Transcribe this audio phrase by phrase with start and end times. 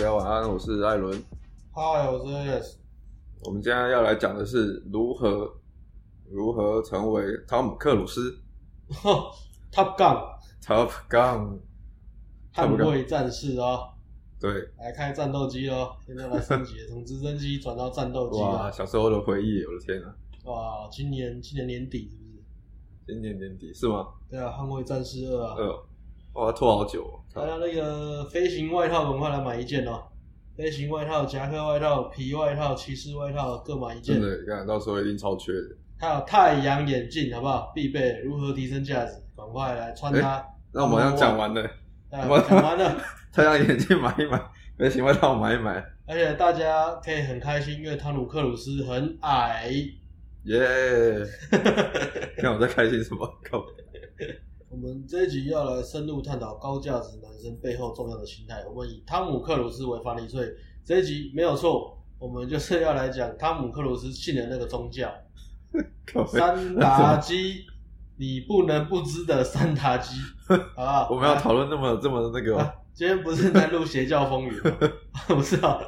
[0.00, 1.12] 家晚安，我是艾伦。
[1.74, 2.76] Hi，我是 AS。
[3.44, 5.54] 我们今天要来讲的是如何
[6.30, 8.34] 如何成为汤姆克鲁斯。
[9.70, 11.58] Top Gun，Top Gun，
[12.54, 13.90] 捍卫战士哦。
[14.40, 18.40] 对，来开战斗机哦，现在来升级，从直升机转到战斗机。
[18.40, 20.16] 哇，小时候的回忆，我的天啊！
[20.44, 22.42] 哇，今年今年年底是不是？
[23.06, 24.08] 今年年底是吗？
[24.30, 25.56] 对啊，捍卫战士二啊。
[25.58, 25.84] 二，
[26.46, 27.19] 哇，拖好久哦。
[27.32, 30.02] 大家那个飞行外套，赶快来买一件哦。
[30.56, 34.20] 飞行外套、夹克外套、皮外套、骑士外套，各买一件。
[34.20, 35.76] 真的，看到时候一定超缺的。
[35.98, 37.72] 还有太阳眼镜，好不好？
[37.74, 38.18] 必备。
[38.24, 39.12] 如何提升价值？
[39.36, 40.36] 赶快来穿它。
[40.38, 41.70] 欸、那我们好像讲完了。
[42.10, 43.00] 我讲完了。
[43.32, 44.42] 太阳眼镜买一买，
[44.76, 45.82] 飞行外套买一买。
[46.06, 49.70] 而且大家可以很开心，因为汤姆克鲁斯很矮。
[50.44, 50.58] 耶！
[52.38, 53.26] 看我在开心什么？
[54.70, 58.64] 我们这一集要来深入探讨高价值男生背后重要的心态。
[58.68, 60.46] 我们以汤姆克鲁斯为范例，所以
[60.84, 61.98] 这一集没有错。
[62.20, 65.12] 我们就是要来讲汤姆克鲁斯信的那个宗教
[66.30, 67.64] ——三打基。
[68.16, 70.14] 你不能不知的三打基，
[70.76, 71.08] 好？
[71.10, 72.70] 我们要讨论那么这么那个、啊。
[72.94, 74.78] 今天不是在录邪教风云吗？
[75.26, 75.80] 不是啊。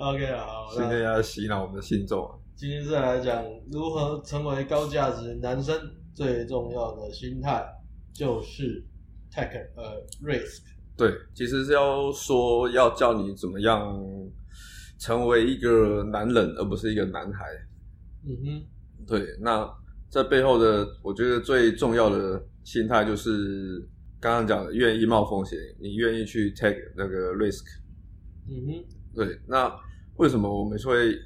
[0.00, 0.68] OK，好。
[0.74, 2.28] 今天要洗脑我们的信众。
[2.56, 5.78] 今天是来讲如何成为高价值男生，
[6.14, 7.64] 最重要的心态
[8.12, 8.84] 就是
[9.30, 10.62] take a risk。
[10.96, 13.94] 对，其实是要说要教你怎么样
[14.98, 17.44] 成为一个男人，而不是一个男孩。
[18.24, 19.06] 嗯哼。
[19.06, 19.68] 对，那。
[20.12, 23.82] 这背后的，我觉得最重要的心态就是
[24.20, 27.64] 刚刚讲的，愿意冒风险，你愿意去 take 那个 risk。
[28.46, 29.40] 嗯哼，对。
[29.48, 29.74] 那
[30.16, 31.16] 为什么我们会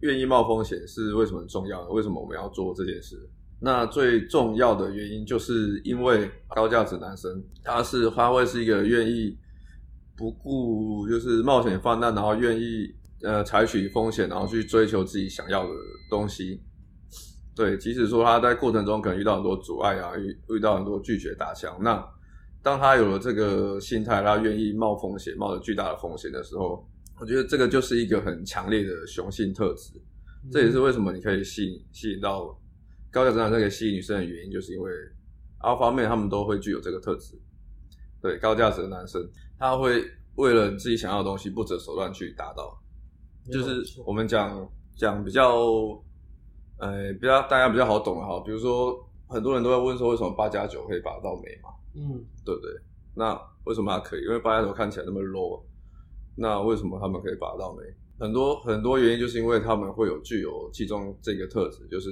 [0.00, 0.76] 愿意冒风险？
[0.88, 1.90] 是为什么很重要的？
[1.92, 3.14] 为什么我们要做这件事？
[3.64, 9.38] 那最重要的原因就是因为高价值男生，他是他会是一个愿意
[10.16, 12.92] 不顾就是冒险犯难，然后愿意
[13.22, 15.70] 呃采取风险，然后去追求自己想要的
[16.10, 16.60] 东西。
[17.54, 22.04] 对，即使说他在过程中可能遇到很多阻碍啊，遇遇到很多拒绝打枪，那
[22.62, 26.84] 当他有了这个心态，他愿意冒风险，冒着巨大的风险的时候，
[27.20, 29.92] 我觉得这个就是一个很强烈的雄性特质。
[30.44, 32.58] 嗯、这也是为什么你可以吸引吸引到
[33.12, 34.90] 高价值男生可以吸引女生的原因，就是因为
[35.60, 37.40] Alpha Man 他们都会具有这个特质。
[38.20, 39.22] 对，高价值的男生，
[39.58, 40.02] 他会
[40.36, 42.76] 为了自己想要的东西不择手段去达到。
[43.52, 46.02] 就是我们讲讲比较。
[46.78, 48.98] 呃，比较大家比较好懂的哈，比如说
[49.28, 51.70] 很多人都在问说，为什么八加九可以把到眉嘛？
[51.94, 52.72] 嗯，对不对？
[53.14, 54.24] 那为什么他可以？
[54.24, 55.62] 因为八加九看起来那么 low，
[56.34, 57.84] 那为什么他们可以把到眉？
[58.18, 62.10] 很多很多原因就是因为他们会有具有其中这个特质，就是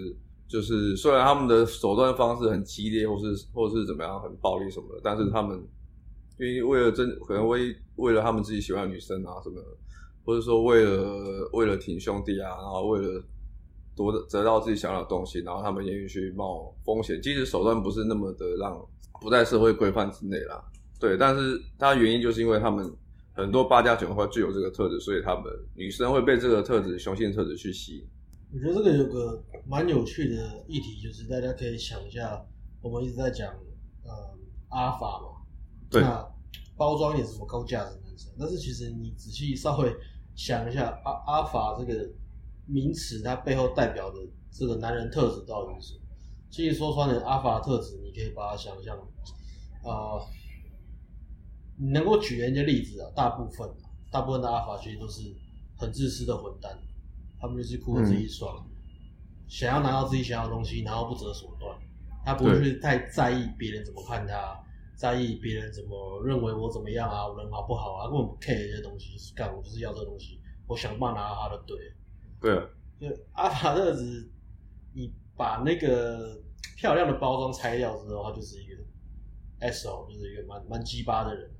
[0.50, 5.58] 就是虽然他们的手段方式很激烈，或是或是怎么样很暴力什么的，但是他们
[6.38, 9.68] 愿意为了真可能为为了他们自己喜欢的女生啊什么的，
[10.24, 13.22] 或者说为了为了挺兄弟啊，然后为了。
[13.96, 18.80] 夺得到自己想要的东西，然后他们愿意去冒风险，即使手段不是那么的让
[19.20, 20.64] 不在社会规范之内啦。
[20.98, 22.90] 对，但是它原因就是因为他们
[23.34, 25.44] 很多八加九会具有这个特质，所以他们
[25.74, 28.04] 女生会被这个特质雄性特质去吸引。
[28.52, 32.44] 我觉得这个有个蛮有趣的议题，就是大家可以想一下，
[32.80, 33.52] 我们一直在讲
[34.04, 34.38] 呃
[34.68, 35.42] 阿法嘛，
[35.90, 36.28] 对，那
[36.76, 39.94] 包装也是什么高价值男生，但是其实你仔细稍微
[40.34, 42.10] 想一下阿阿法这个。
[42.72, 44.18] 名词它背后代表的
[44.48, 46.00] 这个男人特质到底是什么？
[46.52, 48.96] 其实说穿了，阿法的特质，你可以把它想象，
[49.82, 50.24] 呃，
[51.76, 53.68] 你能够举人家例子啊，大部分，
[54.12, 55.34] 大部分的阿法其实都是
[55.76, 56.78] 很自私的混蛋，
[57.40, 58.70] 他们就是顾自己爽，嗯，
[59.48, 61.76] 想要拿到自己想要的东西，然后不择手段，
[62.24, 64.62] 他不会去太在意别人怎么看他，
[64.94, 71.78] 在意别人怎么认为我怎么样啊，我人好不好啊，根本不 care 这些东西，干我就是要这个东西，我想办法拿到他的对。
[72.40, 72.66] 对啊，
[73.00, 74.30] 就阿法特子，
[74.94, 76.38] 你把那个
[76.76, 81.50] 漂亮的包装拆掉之后，他就是一个 SO，就是一个蛮蛮鸡巴的人。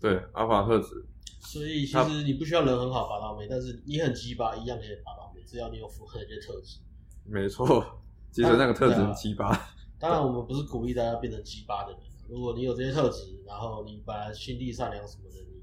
[0.00, 1.06] 对，阿法特子。
[1.40, 6.78] 所以其实你不需要人很好把到妹，但是你很鸡巴一样可以把到妹，只要你有符合这些特质。
[7.24, 7.84] 没错，
[8.30, 9.58] 其实那个特质很鸡巴。
[9.98, 12.00] 当然，我们不是鼓励大家变成鸡巴的人。
[12.28, 15.62] 如果你有这些特质，然后你本来心地善良什么的，你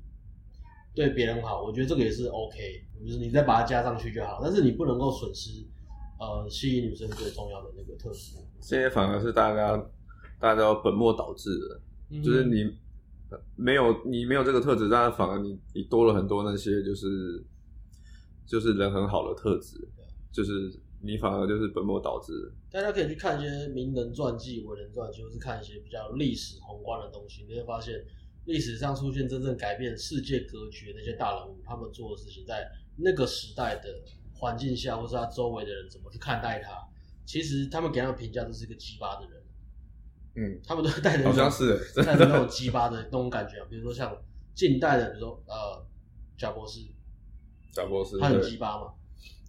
[0.95, 2.83] 对别人好，我觉得这个也是 OK。
[3.05, 5.63] 就是你再把它加上去就好，但是你不能够损失，
[6.19, 8.37] 呃，吸引女生最重要的那个特质。
[8.61, 9.77] 这些反而是大家
[10.39, 12.75] 大家都本末倒置的，嗯，就是你
[13.55, 17.45] 没有你没有这个特质，但是反而你你多了很多那些就是
[18.45, 19.77] 就是人很好的特质，
[20.31, 20.71] 就是
[21.01, 22.31] 你反而就是本末倒置。
[22.71, 28.03] 大家可以去看一些名人传记、伟人传记，或是看一些比较历史宏观的东西，你会发现
[28.45, 33.89] 历史上出现真正改变世界格局的那些大人物，他们做的事情，在那个时代的
[34.33, 36.71] 环境下，或是他周围的人怎么去看待他，
[37.25, 39.41] 其实他们给他的评价都是一个鸡巴的人。
[40.37, 44.15] 嗯，他们都带着好像是带着那种鸡巴的那种感觉啊，比如说像
[44.53, 45.85] 近代的，比如说呃，
[46.37, 46.81] 贾伯斯，
[47.75, 48.87] 贾博士，他很鸡巴嘛，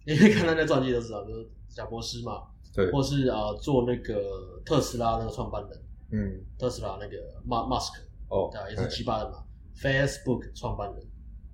[0.04, 2.42] 你可以看他那传记就知道，就是贾博士嘛，
[2.74, 9.44] 对，或是呃做那个特斯拉那个创办人，嗯，特斯拉那个马马斯克，哦，对，也是鸡巴的嘛
[9.80, 11.02] ，Facebook 创办人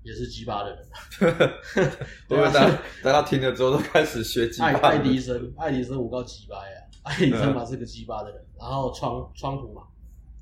[0.02, 0.88] 也是鸡巴的人，
[2.26, 2.50] 对吧？
[2.50, 6.76] 大家大家听了之后都开始学鸡巴，爱爱迪生，爱迪生我告鸡巴呀。
[7.02, 9.82] 爱迪生嘛是个鸡巴的人，然后川川普嘛，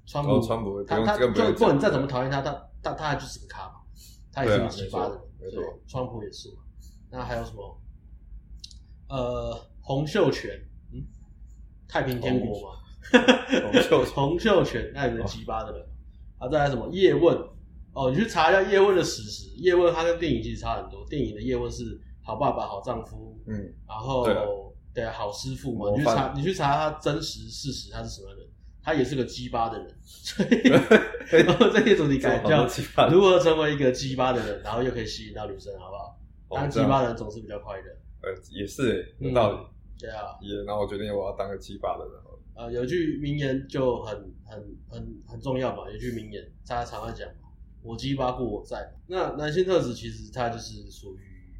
[0.07, 3.77] 川普，川普他他就不管你再怎么讨厌他，他他他就是个咖嘛，
[4.31, 6.57] 他也是个鸡巴的人，对，川普也是嘛。
[7.11, 7.81] 那还有什么？
[9.09, 10.51] 呃，洪秀全，
[10.93, 11.03] 嗯，
[11.89, 12.79] 太平天国嘛，
[13.63, 15.87] 洪秀 洪秀全，那也是鸡巴的人。
[16.39, 16.89] 啊，再来什么？
[16.93, 17.37] 叶问，
[17.93, 24.25] 哦，你去查一下叶问的史实，叶问他跟电影其实差很多，电影的叶问是好爸爸、好丈夫，嗯，然后。
[24.93, 28.40] 对啊，好师傅嘛，你去查，你去查他真实事实，他是什么人？
[28.83, 32.67] 他也是个鸡巴的人， 所以然后这些主题改叫
[33.11, 36.19] 如何成为一个鸡巴的人，然后又可以吸引到女生，好不好？
[36.51, 37.85] 当鸡巴的人总是比较快乐。
[38.23, 39.59] 呃，也是，有道理。
[39.99, 42.15] 对啊，也，然后我决定我要当个鸡巴的人。
[42.55, 47.49] 呃，有句名言就很很很很重要嘛，有句名言大家常常讲嘛，
[47.83, 48.93] 我鸡巴故我在。
[49.07, 51.55] 那男性特质其实它就是属于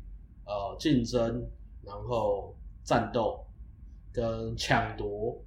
[0.45, 1.49] 呃竞争，
[1.85, 2.57] 然后。
[2.83, 3.47] 战斗
[4.11, 5.41] 跟抢夺，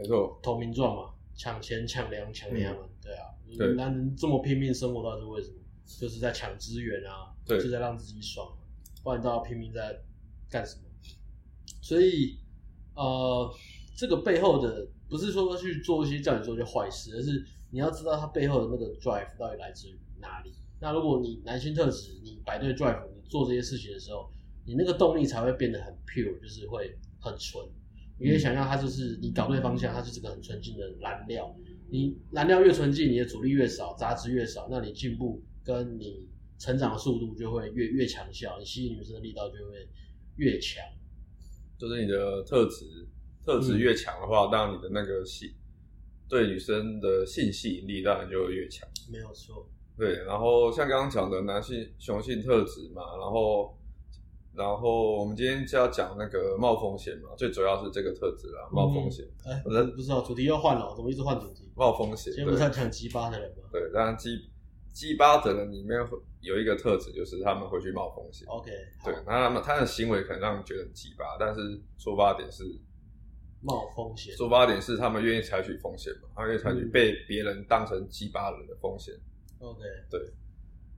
[0.00, 3.26] 没错，投名状嘛，抢钱、抢粮、抢娘们，对啊，
[3.58, 5.56] 对，男人这么拼命生活到底是为什么？
[5.84, 8.56] 就是在抢资源啊，对，就在让自己爽，
[9.02, 10.00] 不然你知道拼命在
[10.48, 10.82] 干什么？
[11.82, 12.38] 所以，
[12.94, 13.52] 呃，
[13.94, 20.54] 这个背后的不是说去做一些叫你做一些坏事，而是你要知道他背后的那个 drive 到底来自于哪里。
[20.80, 24.30] 那如果你男性特质，你摆对 drive，你做这些事情的时候。
[24.66, 27.66] 你那个动力才会变得很 pure，就是会很纯。
[28.20, 31.56] 你可以想象，它就是你搞对方向，它就是个很纯净的燃料。
[31.88, 36.28] 你燃料越纯净，你的阻力越少，杂质越少，那你进步跟你
[36.58, 39.88] 成长的速度就会越越强效，你吸引女生的力道就会
[40.36, 40.84] 越强。
[41.78, 42.84] 就是你的特质，
[43.42, 45.54] 特质越强的话，当然、嗯、你的那个吸
[46.28, 48.86] 对女生的性吸引力当然就会越强。
[49.10, 49.66] 没有错。
[49.96, 53.74] 对，然后像刚刚讲的男性雄性特质嘛，然后。
[54.60, 59.24] 然后我们今天就要讲那个冒风险嘛，最主要是这个特质啦，冒风险。
[59.46, 61.72] 哎、嗯，不知道主题又换了，怎么一直换主题？
[61.74, 62.30] 冒风险。
[62.34, 63.64] 今天不是在讲鸡巴的人吗？
[63.72, 64.38] 对，当然鸡
[64.92, 68.46] 鸡巴的人里面会有一个特质，就是他们会去冒风险。
[68.48, 68.70] OK，
[69.02, 72.62] 对，那他们他的行为可能让人觉得很鸡巴，但是出发点是
[73.62, 74.36] 冒风险。
[74.36, 79.14] 出发点是他们愿意采取风险嘛，他们愿意采取被别人当成鸡巴人的风险。
[79.60, 79.80] OK，
[80.10, 80.20] 对。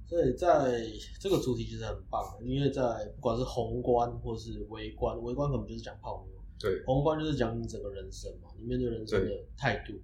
[0.04, 0.82] 所以在
[1.18, 2.82] 这个主题其实很棒，因为在
[3.16, 9.94] 不管是宏观或是微观，微观可能就是讲泡妞，对，宏观就是讲你整个人生嘛，你面对人生的态度。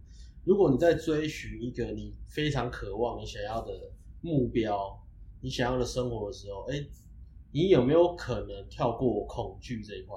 [0.44, 3.74] 如果你在追寻一个你非常渴望、你想要的
[4.22, 4.98] 目标、
[5.42, 6.82] 你想要的生活的时候，哎，
[7.52, 10.16] 你有没有可能跳过恐惧这一块？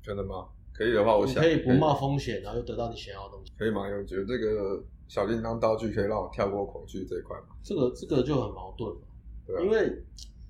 [0.00, 0.50] 真的吗？
[0.72, 3.88] 可以的话，我想可以不冒风险，然后又得到你想要的东西，可以吗？
[3.88, 4.84] 因为我觉得这个。
[5.08, 7.56] 小叮当道具可以让我跳过恐惧这一块吗？
[7.62, 9.00] 这个这个就很矛盾了，
[9.46, 10.02] 对啊，因为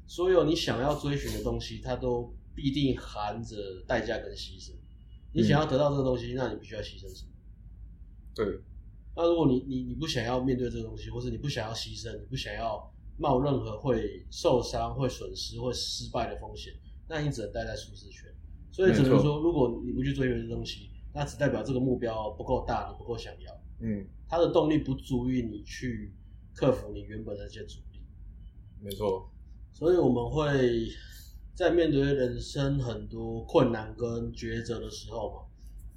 [0.07, 3.57] 所有你想要追寻的东西，它都必定含着
[3.87, 4.73] 代价跟牺牲。
[5.33, 7.31] 你想要得到这个东西，嗯，那你必须要牺牲什么？
[8.35, 8.61] 对。
[9.17, 16.73] 那如果你你你不想要面对这个东西，或是你不想要牺牲，你不想要冒任何会受伤、会损失、会失败的风险，
[17.09, 18.29] 那你只能待在舒适圈。
[18.73, 23.53] 所以只能说，如果你不去追寻这东西，那只代表这个目标不够大，你不够想要。
[23.81, 26.13] 嗯，它的动力不足以你去
[26.57, 28.01] 克服你原本的那些阻力。
[28.81, 29.31] 没错，
[29.71, 30.89] 所以我们会
[31.55, 35.47] 在面对人生很多困难跟抉择的时候嘛，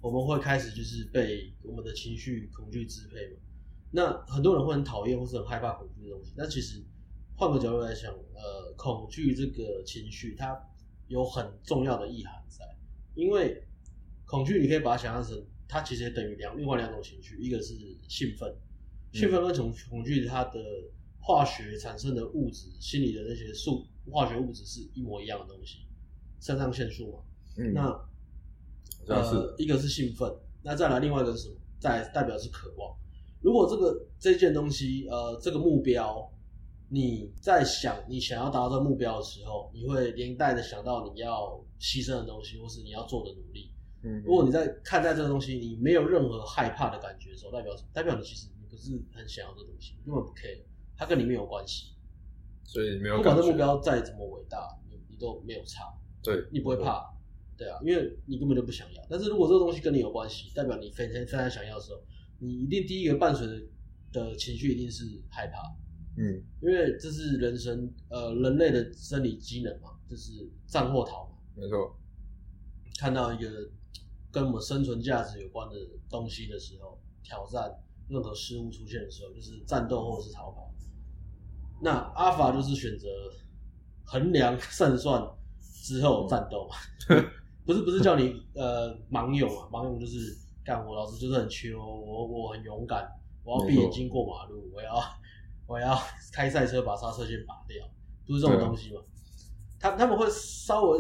[0.02, 3.42] 我们会开始就是被我们的情绪恐惧支配嘛。
[3.90, 6.86] 那很多人会很讨厌或是很害怕恐惧的东西，那其实
[7.36, 10.56] 换个角度来想，呃，恐惧这个情绪它
[11.08, 12.64] 有很重要的意涵在，
[13.16, 13.64] 因为
[14.26, 15.44] 恐惧你可以把它想象成。
[15.68, 17.74] 它其实也等于两另外两种情绪，一个是
[18.08, 18.56] 兴奋，
[19.12, 20.60] 兴奋跟恐恐惧，它的
[21.20, 25.80] 化学产生的物质，心理的那些素化学物质是一模一样的东西，
[26.40, 27.20] 肾上腺素嘛。
[27.58, 30.32] 嗯，那呃，一个是兴奋，
[30.64, 31.56] 那再来另外一个是什么？
[31.80, 32.96] 再代表是渴望。
[33.42, 36.28] 如果这个这件东西，呃，这个目标，
[36.90, 43.70] 你在想你想要达到这个目标的时候，你会连带的想到你要牺牲的东西，或是你要做的努力。
[44.04, 47.90] 嗯，如果你在看待这个东西，你没有任何害怕的感觉的时候，代表什么？
[47.94, 50.62] 代表你其实你不不是很想要这东西，根本不 care，
[50.96, 51.96] 它跟你没有关系。
[52.64, 53.18] 所以没有。
[53.18, 55.84] 不管这目标再怎么伟大，你你都没有差。
[56.22, 57.12] 对，你不会怕，
[57.58, 59.02] 对啊，因为你根本就不想要。
[59.10, 62.00] 但是如果这个东西跟你有关系，代表你非常非常想要的时候，
[62.40, 63.62] 你一定第一个伴随的
[64.12, 65.62] 的情绪一定是害怕。
[66.18, 71.38] 嗯，因为这是人生呃人类的生理机能嘛，就是战或逃嘛。
[71.56, 71.98] 没错。
[73.00, 73.50] 看到一个
[74.32, 75.76] 跟我们生存价值有关的
[76.10, 77.72] 东西的时候，挑战
[78.08, 80.72] 任何事物出现的时候，就是战斗或者是逃跑。
[81.82, 83.08] 那阿法就是选择
[84.04, 85.22] 衡量胜算
[85.62, 86.76] 之后战斗嘛，
[87.66, 93.08] 不是不是叫你呃盲勇啊，盲勇就是干我老子就是很缺，我我很勇敢，
[93.44, 94.96] 我要闭眼睛过马路，我要
[95.68, 95.98] 我要
[96.34, 97.88] 开赛车把刹车线拔掉，
[98.26, 99.02] 不是这种东西嘛？
[99.80, 101.00] 他他们会稍微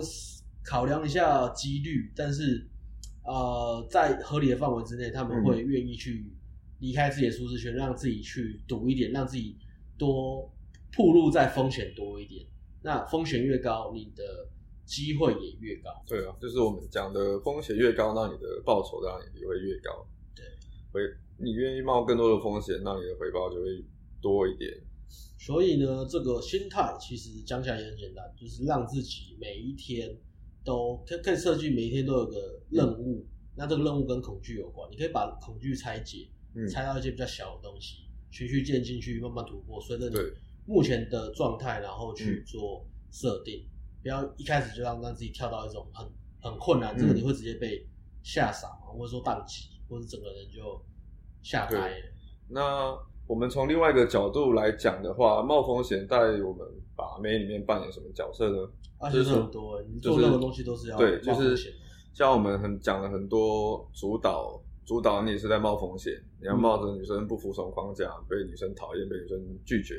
[0.63, 2.69] 考量一下几率，但是
[3.27, 6.25] 呃在合理的范围之内，他们会愿意去
[6.79, 9.55] 离开自己的舒适圈，让自己去赌一点，让自己
[10.00, 10.51] 多。
[10.93, 12.43] 铺路在风险多一点，
[12.81, 14.48] 那风险越高，你的
[14.86, 15.91] 机会也越高。
[16.07, 20.07] 对啊，就是我们讲的风险越高，那你的报酬当然也会越高。
[20.34, 20.43] 对，
[20.91, 21.01] 会
[21.38, 23.84] 你愿意冒更多的风险，那你的回报就会
[24.22, 24.72] 多一点。
[25.38, 30.17] 所以呢，这个心态其实讲起来也很简单，就是让自己每一天
[30.68, 33.24] 都可可以设计，每一天都有个任务。
[33.24, 39.82] 嗯、那这个任务跟恐惧有关，你可以把恐惧拆解，嗯、拆到一些比较小的东西，循序渐进去慢慢突破。
[39.82, 40.18] 随着你。
[40.70, 43.72] 目前的状态，然后去做设定，嗯、
[44.04, 46.06] 不要一开始就让让自己跳到一种很
[46.42, 47.88] 很困难，嗯、这个你会直接被
[48.22, 50.86] 吓傻，或者说宕机，或者整个人就
[51.42, 51.94] 吓开。
[52.50, 52.94] 那
[53.27, 56.65] 我们从另外一个角度来讲的话，冒风险在我们
[56.96, 58.57] 把妹里面扮演什么角色呢？
[58.98, 61.22] 啊，就是很多，你做任何东西都是要冒风险。
[61.22, 61.74] 对，就是
[62.13, 69.96] 像我们很讲了很多主导，主导你也是在冒风险，你要冒着女生不服从框架，被女生讨厌，被女生拒绝。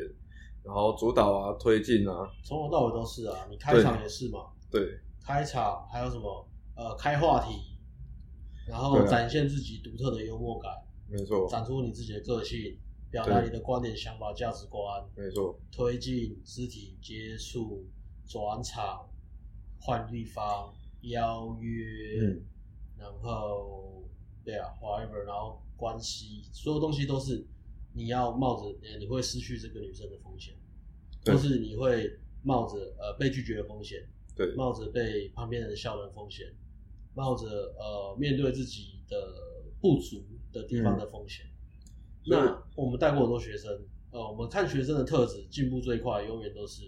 [0.65, 3.47] 然后主导啊，推进啊，从头到尾都是啊。
[3.51, 4.47] 你开场也是嘛？
[4.71, 6.49] 对，开场还有什么？
[6.75, 7.55] 呃，开话题，
[8.69, 10.71] 然后展现自己独特的幽默感，
[11.09, 12.77] 没错，展出你自己的个性，
[13.11, 15.59] 表达你的观点、想法、价值观，没错。
[15.71, 17.87] 推进肢体接触，
[18.27, 19.09] 转场，
[19.81, 22.43] 换地方，邀约，嗯、
[22.99, 24.05] 然后
[24.45, 27.47] 对啊，whatever，然后关系，所有东西都是。
[27.95, 30.55] 你要冒着，你会失去这个女生的风险，
[31.25, 32.09] 或是你会
[32.45, 36.55] 冒着呃被拒绝的风险，对，冒着被旁边人笑的风险，
[37.15, 39.17] 冒着呃面对自己的
[39.81, 40.23] 不足
[40.53, 41.47] 的地方的风险。
[41.47, 41.58] 嗯、
[42.27, 43.71] 那我们带过很多学生，
[44.11, 46.83] 呃，我们看学生的特质，进步最快，永远都是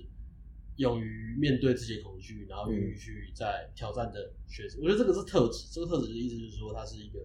[0.77, 4.81] 勇于面对自己的恐惧，然后勇于去在挑战的学生。
[4.81, 7.21] 嗯、我觉得这个是特质，这个特质的意思就是说，他是一个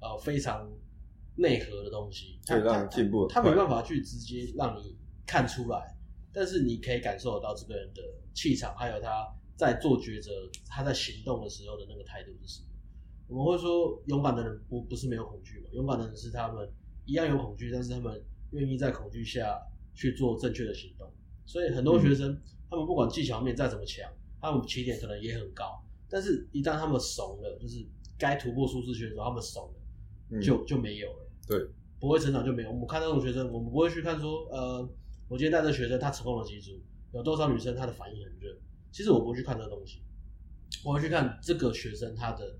[0.00, 0.70] 呃非常。
[1.40, 5.96] 内核的东西，它让进步，它没办法去直接让你看出来，
[6.32, 8.02] 但是你可以感受得到这个人的
[8.34, 9.24] 气场，还有他
[9.56, 10.32] 在做抉择、
[10.66, 12.66] 他在行动的时候的那个态度是什么。
[13.28, 15.68] 我们会说，勇敢的人不不是没有恐惧嘛？
[15.74, 16.68] 勇敢的人是他们
[17.08, 19.58] 一样有恐惧，但是他们愿意在恐惧下
[19.94, 21.10] 去做正确的行动。
[21.46, 24.06] 所以很多学生，嗯、他们不管技巧面再怎么强，
[24.42, 27.82] 他们起点可能也很高，但是一旦他们怂了，就是
[28.18, 31.30] 该突破舒适圈的时候，他们怂了，就就没有了。
[31.46, 31.58] 对，
[31.98, 32.70] 不会成长就没有。
[32.70, 34.86] 我们看那种学生，我们不会去看说，呃，
[35.28, 36.72] 我今天带这学生，他成功了几组，
[37.14, 38.54] 有多少女生她的反应很热。
[38.92, 40.02] 其实我不会去看这个东西，
[40.84, 42.58] 我会去看这个学生他的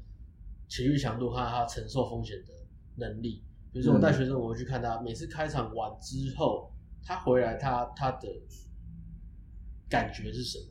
[0.69, 2.55] 情绪强度和他承受风险的
[2.97, 3.43] 能力。
[3.79, 6.69] 比如说我带学生，我会去看他每次开场完之后，
[7.01, 8.29] 他回来他他的
[9.89, 10.65] 感觉是什么，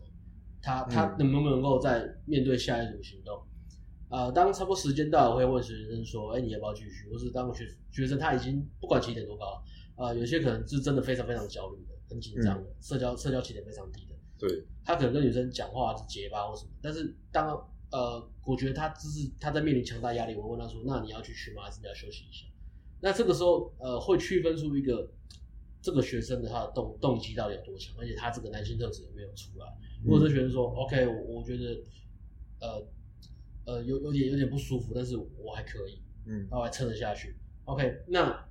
[0.61, 3.41] 他他能不能够在面对下一组行动。
[4.09, 9.63] 呃，当差不多时间到了，我会问学生说：“哎、欸，你要不要继续？”或是当学学生他已经不管起点多高，
[9.95, 14.15] 呃，有些可能是真的非常非常焦虑的，很紧张的，嗯、社交社交起点非常低的。
[14.37, 17.47] 对，他可能跟女生讲话是结巴或什么，但是当
[17.89, 21.63] 呃，我觉得他只是他在面临强大压力，我问他说：“那你要去续吗？
[21.63, 22.45] 还是你要休息一下？”
[23.01, 25.09] 那这个时候，呃，会区分出一个
[25.81, 29.65] 这个学生的他的动动机到底有多强，而且他这个男性特质有没有出来。
[30.03, 31.81] 如果这学生说、嗯、：“OK，我我觉得，
[32.59, 32.87] 呃。”
[33.67, 37.35] 呃，有有点有点不舒服，但是我还可以，嗯，我还撑得下去。
[37.65, 38.47] OK，那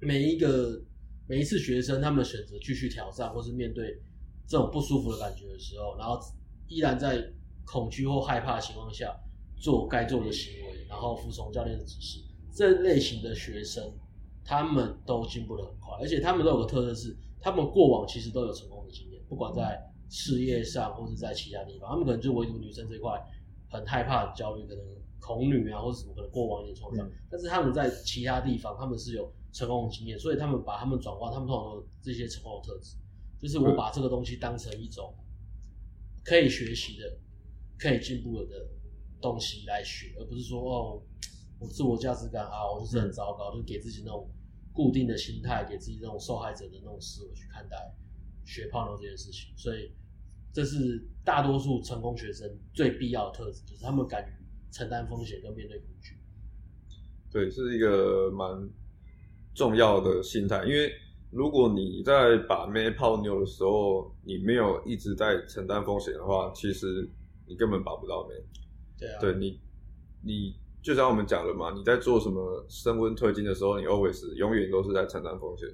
[0.00, 0.82] 每一个
[1.28, 4.00] 每一次学生他们选择继续挑战，或是面对
[4.46, 6.18] 这种不舒服的感觉的时候，然后
[6.68, 7.22] 依然在
[7.66, 9.14] 恐惧或害怕的情况下
[9.58, 12.20] 做该做的行为，然后服从教练的指示，
[12.56, 13.92] 这类型的学生
[14.42, 23.22] 他们都进步的很快，而且他们都有个特色是，他们过往其实都有成功的经验，不管在事业上或是在其他地方，他们可能就唯独女生这一块。
[23.68, 24.84] 很害怕、很焦虑，可能
[25.18, 27.04] 恐女啊，或者什么，可能过往一点创伤。
[27.04, 32.96] 嗯、但是他们在其他地方，他们是有成功的经验，所以他们把他们转化，他们通常都有这些成功的特质，
[33.40, 35.12] 就是我把这个东西当成一种
[36.24, 37.18] 可以学习的、
[37.76, 38.68] 可以进步的
[39.20, 41.02] 东西来学，而不是说哦，
[41.58, 44.28] 我自我价值感啊，我就是很糟糕，就给自己那种
[44.72, 47.76] 固定的心态，给自己那种受害者的那种思维去看待
[48.44, 49.92] 学泡妞这件事情，所以
[50.52, 54.32] 这是大多数成功学生最必要的特质，就是他们敢于
[54.70, 56.16] 承担风险跟面对恐惧。
[57.30, 58.70] 对，是一个蛮
[59.54, 60.92] 重要的心态，因为
[61.30, 67.10] 如果你在把妹泡妞的时候，你没有一直在承担风险的话，其实
[67.46, 68.34] 你根本把不到妹。
[68.98, 69.60] 对啊，对你，
[70.22, 70.54] 你
[70.86, 75.68] 就像我们讲的嘛，你在做什么升温退金的时候，你 always 永远都是在承担风险。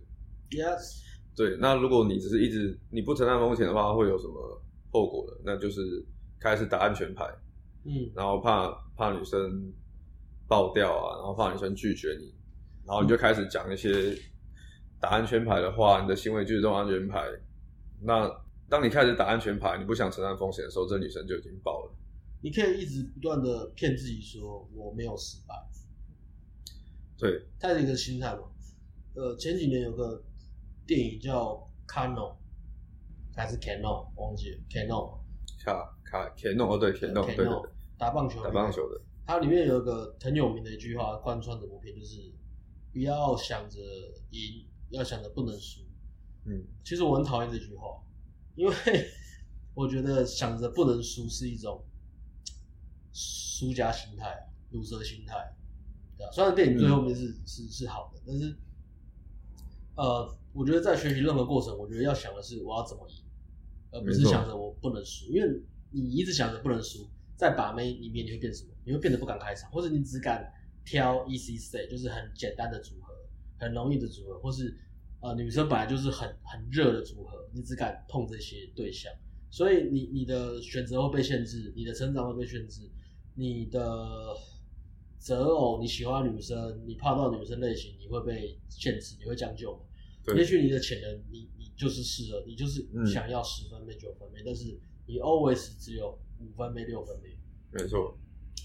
[0.51, 1.03] Yes。
[1.37, 5.37] 对，那如果你只是一直你不承担风险的话，会有什么后果呢？
[5.45, 6.03] 那就是
[6.41, 7.27] 开始打安全牌，
[7.85, 9.73] 嗯，然后怕怕女生。
[10.49, 12.35] 爆掉啊，然后怕女生拒绝你，
[12.87, 14.15] 然后你就开始讲一些
[15.01, 17.27] 打安全牌的话，你的行为就是这种安全牌。
[18.03, 18.31] 那
[18.69, 21.93] 当你开始打安全牌，你不想承担风险的时候，这女生就已经爆了。
[22.43, 25.55] 你可以一直不断的骗自己说我没有失败。
[27.17, 28.43] 对，他是一个心态嘛。
[29.15, 30.21] 呃，前几年有个
[30.87, 31.55] 电影叫
[31.87, 32.33] 《Cano》，
[33.35, 35.21] 还是 Cano 忘记了 Kano。
[35.65, 37.47] 卡卡 Cano 哦，对，Cano 对，
[37.97, 39.01] 打棒球，打棒球的。
[39.25, 42.33] 它里面有一个很有名的一句话，贯穿整部片，就是
[42.93, 43.79] 不要想着
[44.31, 45.83] 赢，要想着不能输。
[46.45, 48.03] 嗯，其实我很讨厌这句话，
[48.57, 48.75] 因为
[49.75, 51.85] 我觉得想着不能输是一种
[53.13, 54.35] 输家心态、
[54.71, 55.35] 鲁蛇心态。
[56.17, 58.57] 对啊，虽然电影最后面是、嗯、是是好的，但是
[59.97, 63.25] 呃，我觉得在学习任何过程，我觉得要想的是我要怎么赢，
[63.91, 67.09] 而不是想着我不能输，因为你一直想着不能输。
[67.35, 68.71] 在把妹里面，你会变什么？
[68.85, 70.49] 你会变得不敢开场，或者你只敢
[70.85, 73.13] 挑 easy stay，就是很简单的组合，
[73.59, 74.79] 很容易的组合，或是
[75.19, 79.13] 呃女生本来就是很很热的组合，你只敢碰这些对象，
[79.51, 82.89] 所以你你的选择会被限制，你的成长会被限制，
[83.35, 84.35] 你的
[85.19, 89.81] 择偶你喜欢女生，你泡到女生类型，你会被限制，你会将就嘛？
[90.25, 90.37] 对。
[90.37, 96.19] 也许你的潜能，你你就是适合，你就是想要十分妹九分妹，但是你 always 只有。
[96.43, 97.29] 五分没六分没，
[97.71, 98.19] 没错。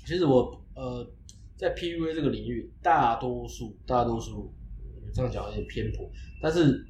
[0.04, 1.08] 其实我呃，
[1.56, 4.52] 在 PUA 这个领域，大多数大多数
[5.14, 6.10] 这样讲有点偏颇，
[6.42, 6.84] 但是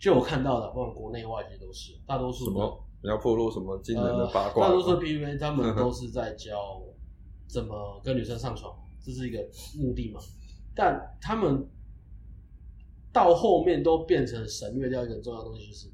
[0.00, 2.46] 就我看到的，不管国内外其实都是大多数。
[2.46, 2.84] 什么？
[3.04, 4.64] 你要破露什么惊人的八卦？
[4.64, 6.82] 呃、大多数 PUA 他们 都是在教
[7.46, 9.38] 怎么跟女生上床，这是一个
[9.78, 10.20] 目的嘛？
[10.74, 11.66] 但他们
[13.12, 15.88] 到后面都变成省略掉一个很重要的东西，就是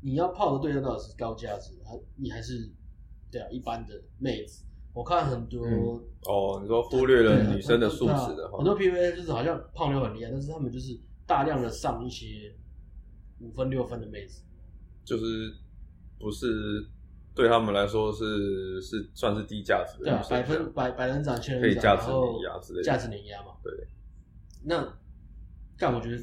[0.00, 2.70] 你要泡的对象到底是高价值，还你还是？
[3.32, 12.52] 对啊，一般的妹子，我看很多、嗯、哦，你说忽略了女生的素质的话，很多 PUA 就是好像泡妞很厉害，但是他们就是大量的上一些
[13.38, 14.42] 五分六分的妹子，
[15.04, 15.54] 就是
[16.18, 16.84] 不是
[17.34, 23.72] 对他们来说是是算是低价值的，对啊，百分百百人斩千人斩，价值碾压之类的，价值碾压嘛，对。
[24.64, 24.98] 那
[25.78, 26.22] 但我觉得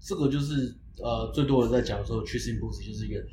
[0.00, 3.24] 这个就是呃，最多人在讲说，Chasing Pussy 就是一个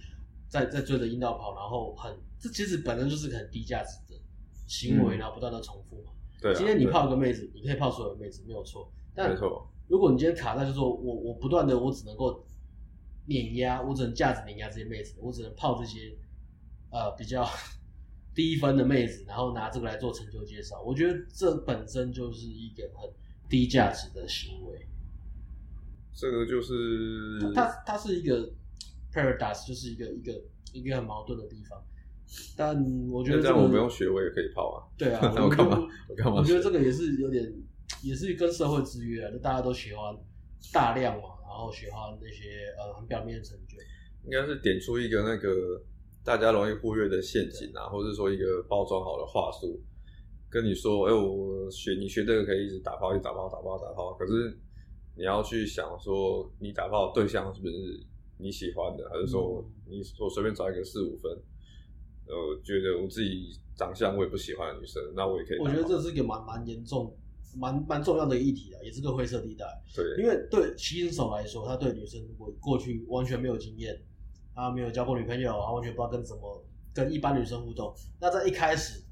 [0.47, 2.11] 在在追着阴道跑，然后很。
[2.39, 4.19] 这其实本身就是很低价值的
[4.65, 6.11] 行为，然后不断的重复嘛。
[6.41, 8.91] 对、嗯，今天你泡一个妹子，你可以泡所有的妹子，没有错。
[9.13, 9.69] 但没错。
[9.87, 12.43] 如果你今天卡在就是说我我不断的我只能够
[13.27, 16.17] 碾压，我只能价值碾压这些妹子，我只能泡这些
[16.91, 17.47] 呃比较
[18.35, 23.09] 低分的妹子，然后拿这个来做成就介绍，我觉得这本身就是一个很
[23.49, 24.87] 低价值的行为。
[26.13, 28.51] 这个就是它它是一个
[29.13, 30.41] paradox，就是一个一个
[30.73, 31.81] 一个很矛盾的地方。
[32.55, 32.75] 但
[33.09, 34.87] 我觉得、这样我不用学，我也可以泡啊。
[34.97, 35.85] 对啊， 我干嘛？
[36.07, 36.39] 我干嘛？
[36.39, 37.53] 我觉得这个也是有点，
[38.01, 39.31] 也是跟社会制约啊。
[39.31, 40.15] 就大家都喜欢
[40.71, 43.77] 大量嘛，然后喜欢那些呃很表面的成就。
[44.23, 45.83] 应该是点出一个那个
[46.23, 49.81] 大家容易忽略的陷阱啊，或者说一个包装好的话术，
[50.49, 54.13] 跟你说，哎、欸，我学你学这个可以一直打炮，一直打炮，打炮，打炮。
[54.13, 54.57] 可是
[55.15, 57.73] 你要去想说，你打炮的对象是不是
[58.37, 61.31] 你喜欢的，还是说你我随便找一个四五分？
[62.27, 65.59] 我觉得我自己长相我也不喜欢的女生，那我也可以。
[65.59, 67.13] 我觉得这是一个蛮蛮严重、
[67.57, 69.65] 蛮蛮重要的议题啊，也是个灰色地带。
[69.93, 74.01] 对，因为对新手来说，他对女生如果过去完全没有经验，
[74.55, 77.93] 他没有交过女朋友，他完全不知道跟怎么跟一般女生互动。
[78.19, 79.03] 那在一开始，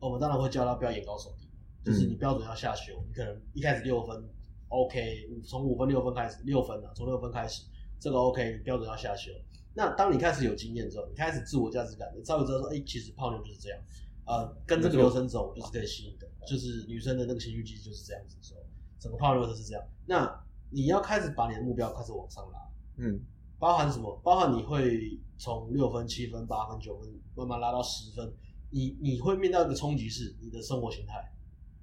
[0.00, 1.48] 我们当然会教他不要眼高手低，
[1.84, 4.28] 就是你标准要下修，嗯、你可能一开始六分
[4.68, 7.64] ，OK，从五分六分开始，六分啊，从六分开始，
[7.98, 9.32] 这个 OK，标准要下修。
[9.74, 13.78] 那当你开始有经验之后，你开始自我价值感，你稍微知道说，哎、欸，其实泡妞就是这样，
[14.26, 18.60] 呃，跟这个流程走就是可以吸引的，就是女生的那个情绪机制就是这样子的时候，
[18.98, 19.84] 整个泡妞都是这样。
[20.06, 22.58] 那你要开始把你的目标开始往上拉，
[22.96, 23.20] 嗯，
[23.58, 24.20] 包含什么？
[24.22, 28.32] 包含你会从六分、七分、八分、九分慢慢拉到十分，
[28.70, 31.32] 你你会面到一个冲击是你的生活形态，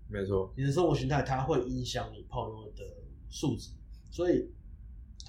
[0.07, 2.83] 没错，你的生活形态它会影响你泡妞的
[3.29, 3.71] 素质，
[4.09, 4.49] 所以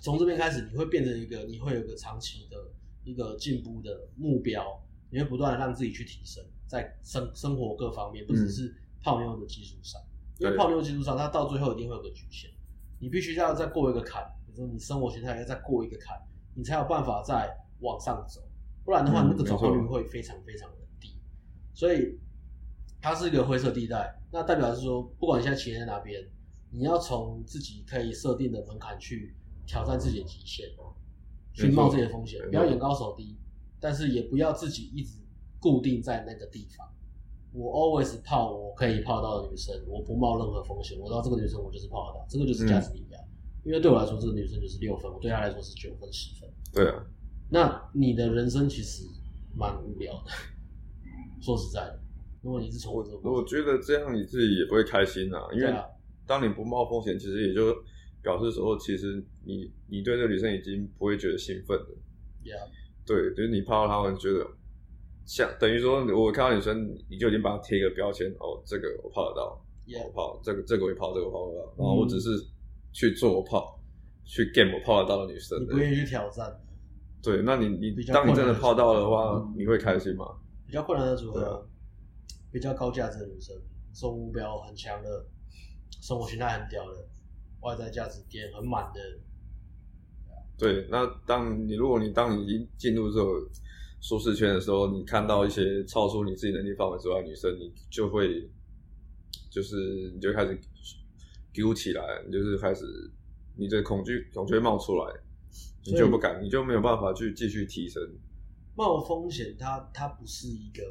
[0.01, 2.57] 从这边开始，你会变成一个，你会有一个长期的
[3.03, 4.81] 一个进步的目标，
[5.11, 12.51] 你会不断的让自己去提升，在生生活各方面，不只是泡妞的基础上，嗯、因为泡妞基础上，它到最后一定会有个局限。
[12.99, 16.17] 你必须要再过一个坎，比如说你生活形态要再过一个坎，
[16.57, 18.41] 你才有办法再往上走，
[18.83, 21.11] 不然的话，那个转化率会非常非常的低。
[21.75, 22.19] 所以
[23.01, 26.21] 它是一个灰色地带，那代表是说，不管你现在企业在哪边，
[26.71, 30.67] 你要从自己可以设定的门槛去挑战自己的极限，
[31.53, 33.37] 去冒这些风险，不要眼高手低，
[33.79, 35.21] 但是也不要自己一直
[35.61, 36.89] 固定在那个地方。
[37.53, 40.99] 我 always 泡我可以泡到的女生，我不冒任何风险。
[40.99, 42.91] 我知道这个女生我就是泡得到，这个就是价值
[43.67, 46.49] 因为对我来说，这个女生就是六分，我对她来说是九分、十分。
[46.73, 47.05] 对啊。
[47.51, 49.05] 那你的人生其实
[49.57, 50.31] 蛮无聊的，
[51.43, 52.01] 说实在的，
[52.43, 55.49] 如果你是从我，我觉得这样你自己也不会开心啊。
[55.53, 55.75] 因为
[56.25, 57.75] 当你不冒风险，其实也就
[58.23, 61.99] 表示说，其实你你对这个女生已经不会觉得兴奋了。
[62.45, 62.69] Yeah.
[63.05, 64.47] 对，就是你泡到她，会觉得。
[65.25, 70.05] 像等于说，我看到女生，你就已经把她贴一个标签哦，这个我泡得到，yeah.
[70.05, 72.31] 我泡这个这个我也泡，这个我泡不到，然后我只是
[72.97, 73.79] 去做泡，
[74.25, 76.51] 去 game 我泡得到的女生，你不愿意去挑战。
[77.23, 80.25] 对，那你你当你真的泡到的话，嗯、你会开心吗？
[80.67, 81.69] 比较困难的组合，
[82.51, 83.55] 比较高价值的女生，
[83.93, 85.27] 生活目标很强的，
[86.01, 87.07] 生活形态很屌的，
[87.61, 89.01] 外在价值点很满的。
[90.57, 93.29] 对，那当你如果你当你已经进入这种。
[93.99, 98.49] 舒适圈的时候，你看到一些超出你自己能力范围之外的女生，你就会，
[99.51, 100.57] 就是你就开始
[101.57, 102.85] 丢起来，你就是开始，
[103.55, 105.11] 你的恐惧恐惧冒出来，
[105.87, 108.03] 你就不敢，你就没有办法去继续提升。
[108.75, 110.83] 冒风险它，它它不是一个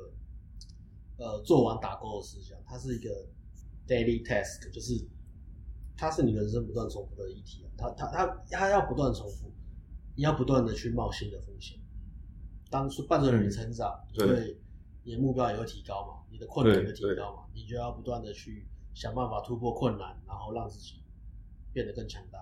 [1.17, 3.11] 呃做完打勾的思想，它是一个
[3.87, 5.07] daily task，就是
[5.95, 9.53] 它是你人生不断重复的议题，它它它它要不断重复，
[10.15, 11.77] 你要不断的去冒新的风险。
[12.71, 14.57] 当初伴随着你成长，对、嗯，
[15.03, 20.95] 你的目标也会提高嘛，你的困难也会提高嘛，你就要不断的去想办法突破困难，然后让自己
[21.71, 22.39] 变得更强大。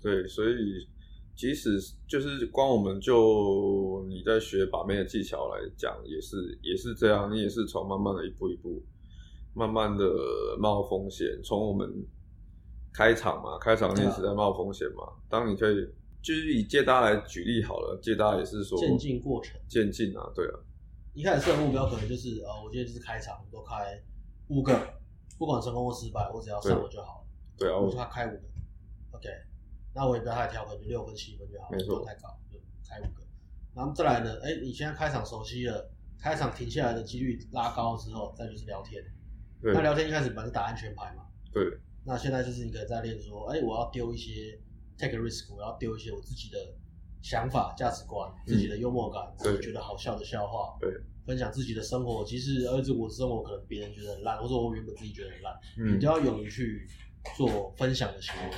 [0.00, 0.88] 对，所以
[1.34, 8.82] 即使就是光我们就你在学把妹的技巧来讲，也是也是这样，你也是从慢慢的一步一步，
[9.52, 10.06] 慢慢的
[10.58, 11.92] 冒风险，从我们
[12.94, 15.86] 开场嘛，开场练习在冒风险嘛，啊、当你可以。
[16.22, 20.58] 就是以借搭来举例好了，借搭也是说渐进过程，渐进啊，对啊。
[21.14, 24.02] 一开始设目标可能就是呃，我今天就是开场，都开
[24.48, 24.72] 五个，
[25.38, 27.26] 不管成功或失败，我只要上了就好了。
[27.56, 28.42] 对啊，我就开五个
[29.12, 29.28] ，OK。
[29.94, 33.22] 那我也不要太挑，可能就六分七分就好了，没错，不太高，就开五个。
[33.74, 39.02] 然后再来呢，哎、欸，你现在开场熟悉了，开场停下来的几率拉高之后，再就是聊天。
[39.60, 39.72] 对。
[39.72, 41.26] 那聊天一开始本来是打安全牌嘛。
[41.52, 41.62] 对。
[42.04, 44.60] 那现在就是你可以在练说，哎、欸，我要丢一些。
[44.98, 46.56] take a risk，我要丢一些我自己的
[47.22, 50.90] 想法、价值观、嗯、自己的幽默感，自己觉得好笑的笑话，对，
[51.26, 52.24] 分享自己的生活。
[52.24, 56.86] 其实，而且，我生活可能别人觉得很烂，或者我原本自己觉得很烂，嗯，你就要勇于去
[57.36, 58.56] 做分享的行为，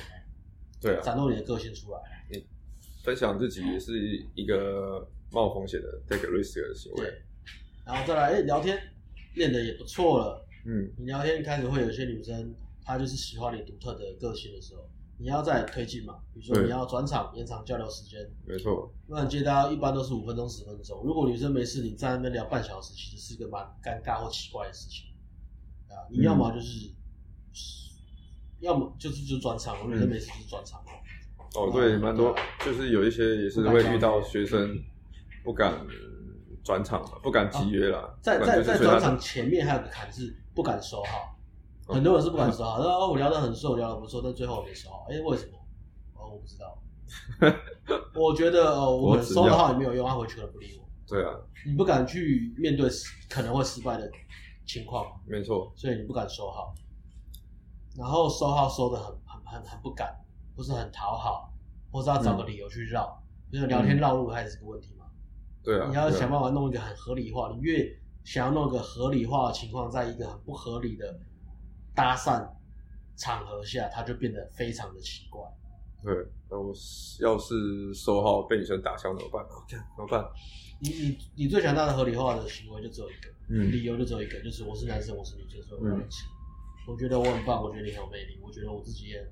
[0.79, 1.99] 对、啊，展露你的个性出来。
[2.31, 2.45] 你
[3.03, 3.93] 分享自己也是
[4.35, 7.05] 一个冒风险的 take risk 的行为。
[7.05, 7.21] 对，
[7.85, 8.79] 然后再来，哎、欸，聊天
[9.35, 14.87] 练得也不错了，嗯，你聊天开始会有些女生，她就是喜欢你独特的个性的时候。
[15.19, 16.15] 你要再推进嘛？
[16.33, 18.89] 比如说你要转场延长交流时间，没错。
[19.05, 21.03] 那接搭一般都是五分钟、十分钟。
[21.03, 25.07] 如果女生没事，你在那边聊半小时，其实是一个蛮尴尬或奇怪的事情
[25.89, 26.07] 啊。
[26.09, 26.95] 你要么就是，嗯、
[28.61, 30.81] 要么就是就转场，女生没事就是转场。
[31.55, 34.81] 哦，对，蛮多，就是有一些也是会遇到学生
[35.43, 35.85] 不敢
[36.63, 37.99] 转场嘛，不敢集约啦。
[37.99, 41.35] 啊、在在在转场前面还有个坎是不敢收号。
[41.89, 45.07] 很多人是不敢收号，然后我聊得很顺，聊得不错，但最后我没收号。
[45.09, 45.57] 哎、欸，为什么？
[46.13, 46.77] 哦，我不知道。
[48.13, 50.87] 我觉得哦，我们收的号也没有用，他回去可能不理我。
[51.07, 51.33] 对啊。
[51.65, 52.87] 你不敢去面对
[53.27, 54.09] 可能会失败的
[54.67, 55.05] 情况。
[55.25, 55.73] 没错。
[55.75, 56.73] 所以你不敢收号，
[57.97, 60.15] 然后收号收得很很很很不敢，
[60.55, 61.51] 不是很讨好，
[61.91, 63.19] 或是要找个理由去绕，
[63.51, 65.05] 就、嗯、是聊天绕路还是个问题嘛。
[65.63, 65.87] 对啊。
[65.89, 71.19] 你要想办法弄一个很合理化，你越想要弄个合理化的情况，在一个很不合理的。
[71.99, 72.49] 搭讪
[73.17, 75.41] 场合下，他就变得非常的奇怪。
[76.01, 76.15] 对，
[76.49, 76.73] 那我
[77.19, 80.25] 要是收号被女生打枪怎么办？OK，怎么办？
[80.79, 86.23] 你你你最强大的合理化的行为就只有一个，嗯，理由就只有一个，就是我是男生，我是女生，所以我们要一起。
[86.87, 89.29] 我觉得我很棒，我觉得你很有魅力，我觉得我自己也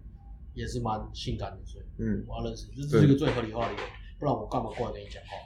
[0.53, 3.87] 也是蛮性感的，所以嗯，我要认识，就是这是一个最合理化的理由，
[4.19, 5.37] 不然我干嘛过来跟你讲话？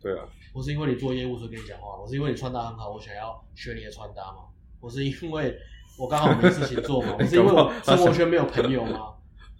[0.00, 4.44] 对啊，我是因为你做业务所以跟你讲话，我是因为你穿搭很好，我想要学你的穿搭嘛？
[4.80, 5.58] 我是因为
[5.98, 7.16] 我刚好没事情做嘛？
[7.20, 9.14] 我是因为我生活圈没有朋友吗？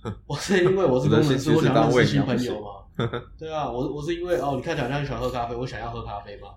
[0.26, 2.68] 我是因为我是工程师，我想认识新朋友吗？
[3.38, 6.48] 对啊，我我是因为哦，你看起来好像你喜欢喝咖啡，我想要喝咖啡吗？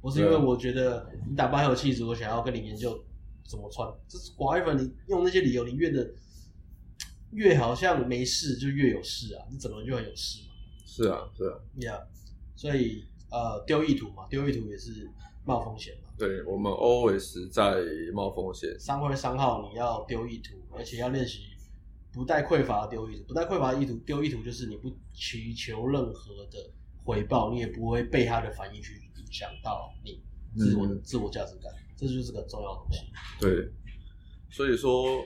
[0.00, 2.98] 我是因为我觉得你打扮很有气质，我想要跟你研究
[3.48, 3.88] 怎么穿。
[4.08, 6.06] 这是 whatever，你用那些理由，你越的
[7.32, 9.44] 越好像没事，就越有事啊！
[9.50, 10.54] 你整个人就很有事嘛。
[10.86, 12.00] 是啊，是啊，Yeah，
[12.54, 15.10] 所以呃，丢意图嘛，丢意图也是
[15.44, 16.08] 冒风险嘛。
[16.16, 18.78] 对，我们 always 在冒风险。
[18.78, 21.40] 三会三号你要丢意图，而且要练习。
[22.12, 26.70] 不带匮乏的丢意图，不带匮乏的意图丢意图，就是你不祈求任何的
[27.02, 30.22] 回报，你也不会被他的反应去影响到你
[30.56, 33.00] 自我的、嗯、自我价值感，这就是个重要的东西。
[33.40, 33.68] 对，
[34.48, 35.24] 所以说，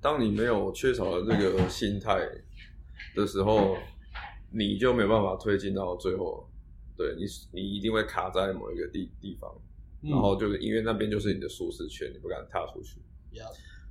[0.00, 2.20] 当你没有缺少了这个心态
[3.16, 3.76] 的时候，
[4.52, 6.48] 你就没有办法推进到最后。
[6.96, 9.54] 对你，你一定会卡在某一个地地方，
[10.02, 13.00] 嗯、然后就是因为那边就是你的舒适圈，你不敢踏出去。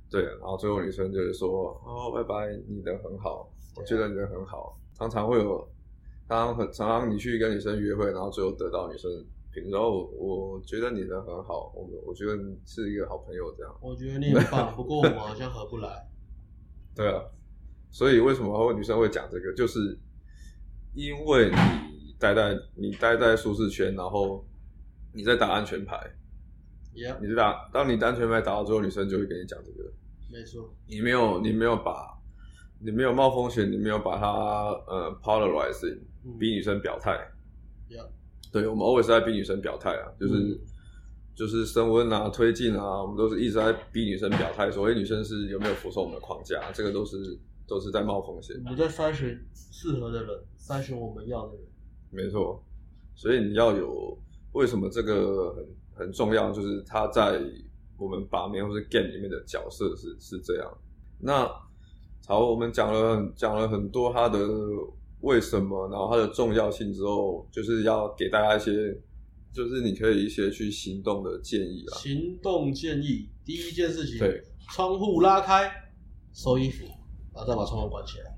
[0.08, 5.68] 对，然后最后女生就是说：“哦，拜拜，你人很好，我觉得你人很好。”常常会有，
[6.28, 9.10] 常常很常常你去跟女生约会，然后最后得到女生
[9.52, 13.76] 评论：“我我觉得你人很好，我我觉得你是一个好朋友。”这样。
[13.80, 16.08] 我觉得你很棒，不过我们好像合不来。
[16.94, 17.22] 对啊，
[17.90, 19.52] 所以为什么女生会讲这个？
[19.54, 19.98] 就是
[20.94, 21.56] 因为你
[22.18, 24.44] 待在你待在舒适圈，然后
[25.12, 25.98] 你在打安全牌。
[26.94, 27.18] Yeah.
[27.20, 29.92] 你知道，当你安全牌打到之后，女生就会跟你讲这个。
[30.32, 32.18] 没错，你没有，你没有把，
[32.80, 34.26] 你没有冒风险，你没有把它
[34.86, 35.98] 呃 polarizing，
[36.38, 37.12] 逼女生表态。
[37.90, 38.08] Yeah.
[38.50, 40.58] 对，我们 always 在逼女生表态啊，就是、嗯、
[41.34, 44.70] 就是升温啊、推进啊，我们都是一直在逼女生表态。
[44.70, 48.56] 所谓女生是有没有服从我们的框架，这个都是都是在冒风险。
[48.64, 51.62] 我们在筛选适合的人，筛选我们要的人。
[52.16, 52.64] 没错，
[53.14, 54.18] 所以你要有
[54.52, 55.76] 为什么这个很。
[55.98, 57.40] 很重要，就是他在
[57.96, 60.78] 我们把妹或是 game 里面的角色是是这样。
[61.18, 61.50] 那
[62.26, 64.38] 好，我们讲了讲了很多他的
[65.22, 68.94] 为什么，然后他的重要性之后，就是要给大家一些，
[69.54, 71.96] 就是你可以一些去行动的建议啦。
[71.96, 75.72] 行动建议，第一件事情，对，窗户拉开，
[76.34, 76.84] 收衣服，
[77.34, 78.36] 然后再把窗户关起来。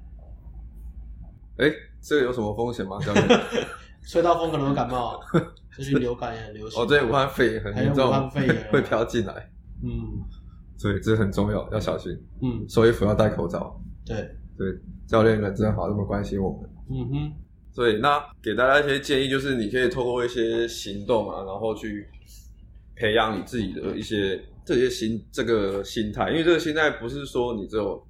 [1.57, 2.99] 哎，这个有什么风险吗？
[3.01, 3.27] 教练？
[4.07, 5.21] 吹到风可能会感冒，
[5.77, 6.83] 就是流感也很流行。
[6.83, 9.51] 哦，对，武汉肺炎很严重，武汉肺炎 会飘进来。
[9.83, 9.91] 嗯，
[10.79, 12.13] 所以这很重要，要小心。
[12.43, 13.79] 嗯，收衣服要戴口罩。
[14.07, 14.17] 对
[14.57, 14.67] 对，
[15.07, 16.71] 教练人真好，这么关心我们。
[16.91, 17.33] 嗯哼。
[17.71, 22.09] 所以那给大家一些建议，就是你可以透过一些行动啊，然后去
[22.97, 28.03] 培养你自己的一些这些心这个心态，因为这个心态不是说你只有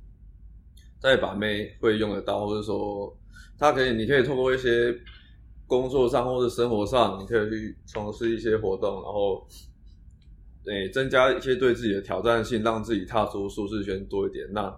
[1.00, 3.14] 在把妹会用得到，或者说
[3.58, 4.96] 他可以，你可以透过一些。
[5.66, 9.46] 工作上或者生活上，你可以去从事一些活动，然后，
[10.64, 14.50] 诶，增加一些对自己的挑战性，让自己踏出舒适圈多一点。
[14.50, 14.74] 那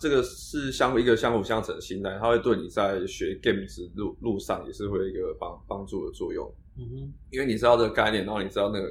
[0.00, 6.50] 这个是相一个相辅相成的心态，它会对你在学 games 路路上也是会有一个帮帮助的作用。
[6.78, 8.88] 嗯哼，因为你知道这个概念，然后你知道那个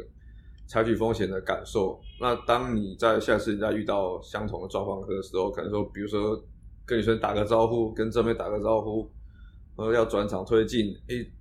[0.67, 1.99] 采取风险的感受。
[2.21, 6.39] 那当你在下次你再遇到相同的状况的时候，可能说，比如说
[6.87, 9.07] 跟女生打个招呼，跟正面打个招呼。
[9.75, 11.31] 然后要转场推进，诶，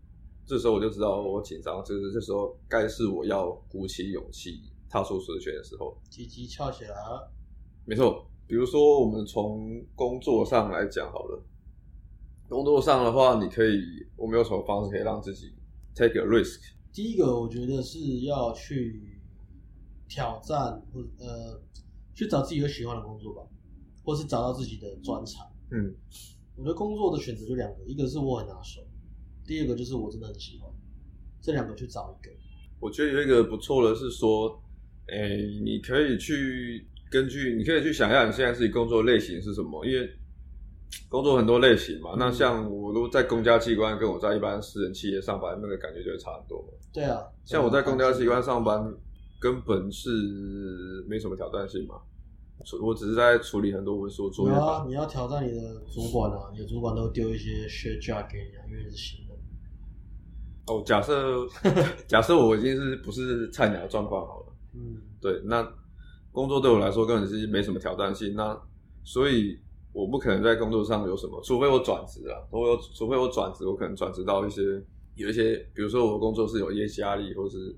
[0.44, 6.94] 这时候我就知道我紧张，就是这时候该是我要鼓起勇气踏出舒适圈的时候，积极翘起来。
[7.86, 11.42] 没错，比如说我们从工作上来讲好了，
[12.46, 13.80] 工作上的话，你可以，
[14.16, 15.54] 我们有什么方式可以让自己
[15.94, 16.60] take a risk？
[16.92, 19.18] 第一个，我觉得是要去
[20.06, 21.58] 挑战，或呃，
[22.14, 23.42] 去找自己有喜欢的工作吧，
[24.06, 25.46] 或是找到自己的专长。
[25.70, 25.94] 嗯。
[26.58, 28.80] 我觉得工作的选择就两个，一个是我很拿手，
[29.46, 30.70] 第二个就是我真的很喜欢，
[31.42, 32.32] 这两个去找一个。
[32.80, 34.58] 我觉得有一个不错的是说，
[35.08, 40.10] 哎，你可以去根据，你可以去想一下你现在自己工作类型是什么，因为
[41.10, 42.14] 工作很多类型嘛。
[42.18, 46.64] 那像我如果在公家机关，跟我在一般私人企业上班，那个感觉就会差很多。
[46.90, 48.82] 对啊，像我在公家机关上班，
[49.38, 51.96] 根本是没什么挑战性嘛。
[52.82, 54.54] 我只是在处理很多文书作业。
[54.54, 56.50] 啊，你要挑战你的主管啊！
[56.52, 59.38] 你的主管都丢一些 shit job 给你啊，因为是新人。
[60.66, 61.46] 哦，假设
[62.08, 64.46] 假设我已经是不是菜鸟的状况好了。
[64.74, 65.62] 嗯，对，那
[66.32, 68.34] 工作对我来说根本是没什么挑战性。
[68.34, 68.60] 那
[69.04, 69.56] 所以
[69.92, 74.62] 我不可能在工作上有什么，除非我转职啊，我有除非我转职，我可能转职到一些
[75.14, 77.76] 有一些，比如说我的工作是有业绩压力，或是。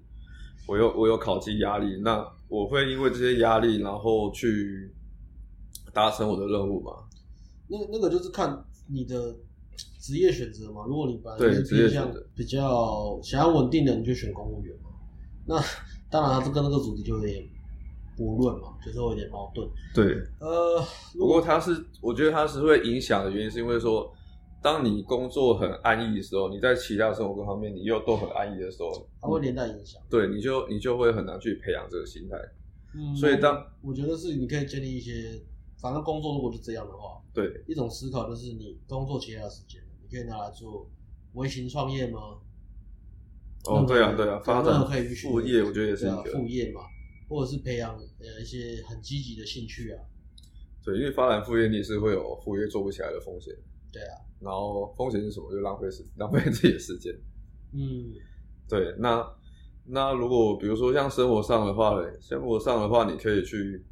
[0.67, 4.91] 我有我有考绩压力，那我会因为这些压力，然后去
[5.93, 6.93] 达成我的任务嘛？
[7.69, 9.37] 那那个就是看你的
[10.01, 10.85] 职业选择嘛。
[10.87, 14.91] 如果你本来就是偏向比较想要稳定的，你就选公务员嘛。
[15.47, 15.63] 那
[16.11, 17.47] 当然，这跟那个主题就有点
[18.17, 19.69] 驳论嘛，就是会有点矛盾。
[19.95, 20.83] 对，呃，
[21.19, 24.11] 不过它是，我觉得它是会影响的原因，是因为说，
[24.61, 30.03] 当你工作很安逸的时候，你在其他生活各方面你又都很安逸的时候，它会连带影响。
[30.11, 32.37] 对，你就你就会很难去培养这个心态。
[32.95, 35.41] 嗯，所以当我觉得是你可以建立一些，
[35.81, 40.91] 反正工作如果是这样的话，对，一种思考就是你工作其他的时间，你可以拿来做
[41.35, 42.39] 微型创业吗？
[43.65, 46.81] 哦，对啊，对啊，发展可以副业，我觉得也是一个副业嘛，
[47.29, 50.03] 或者是培养呃一些很积极的兴趣啊。
[50.83, 53.55] 对，因为发展副业你是会有副业做不起来的风险。
[53.93, 54.15] 对啊。
[54.41, 55.51] 然后风险是什么？
[55.51, 57.13] 就浪费时，浪费自己的时间。
[57.73, 58.13] 嗯。
[58.69, 59.27] 对，那
[59.85, 63.85] 那如果比如说像生活上的话嘞，生活上的话，你可以去，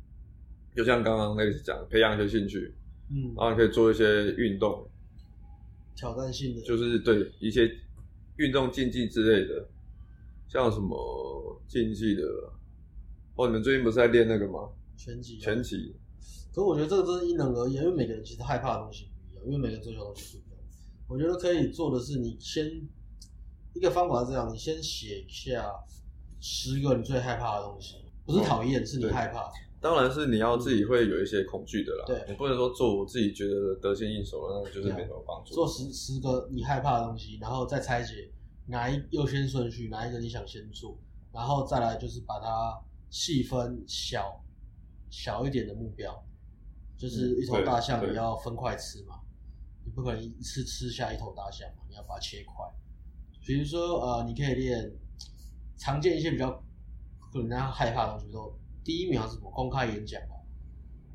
[0.75, 2.75] 就像刚刚那个讲，培养一些兴趣，
[3.11, 4.89] 嗯，然后你可以做一些运动，
[5.95, 7.71] 挑战性的，就是对一些。
[8.39, 9.67] 运动竞技之类的，
[10.47, 12.23] 像什么竞技的，
[13.35, 14.69] 哦，你们最近不是在练那个吗？
[14.95, 15.39] 拳击。
[15.39, 15.97] 拳击。
[16.53, 19.09] 可是我觉得这个真的因人而异，因为每个人其实害怕的东西
[19.47, 20.61] 因为每个人追求的东西不一样。
[21.09, 22.67] 我觉得可以做的是，你先
[23.75, 25.73] 一个方法是这样，你先写下
[26.41, 29.51] 十个你最害怕的东西，不是讨厌，哦、是你害怕。
[29.81, 35.55] 当然是你要自己会有一些恐惧的啦，对，你不能说做我自己觉得得心应手的，那就是没什么帮助。
[35.55, 38.33] 做十十个你害怕的东西，然后再拆解
[38.67, 40.99] 哪一优先顺序，哪一个你想先做，
[41.33, 42.77] 然后再来就是把它
[43.11, 44.43] 细分小
[45.09, 46.27] 小一点的目标，
[46.97, 49.21] 就是一头大象你要分块吃嘛，
[49.87, 52.55] 你不可能一次吃下一头大象嘛，你要把它切块。
[53.46, 54.92] 比如说呃，你可以练
[55.79, 56.51] 常见一些比较
[57.33, 58.59] 可能大家害怕的东西，比如说。
[58.87, 59.51] 第一名还是什么？
[59.51, 60.37] 公开演讲吧。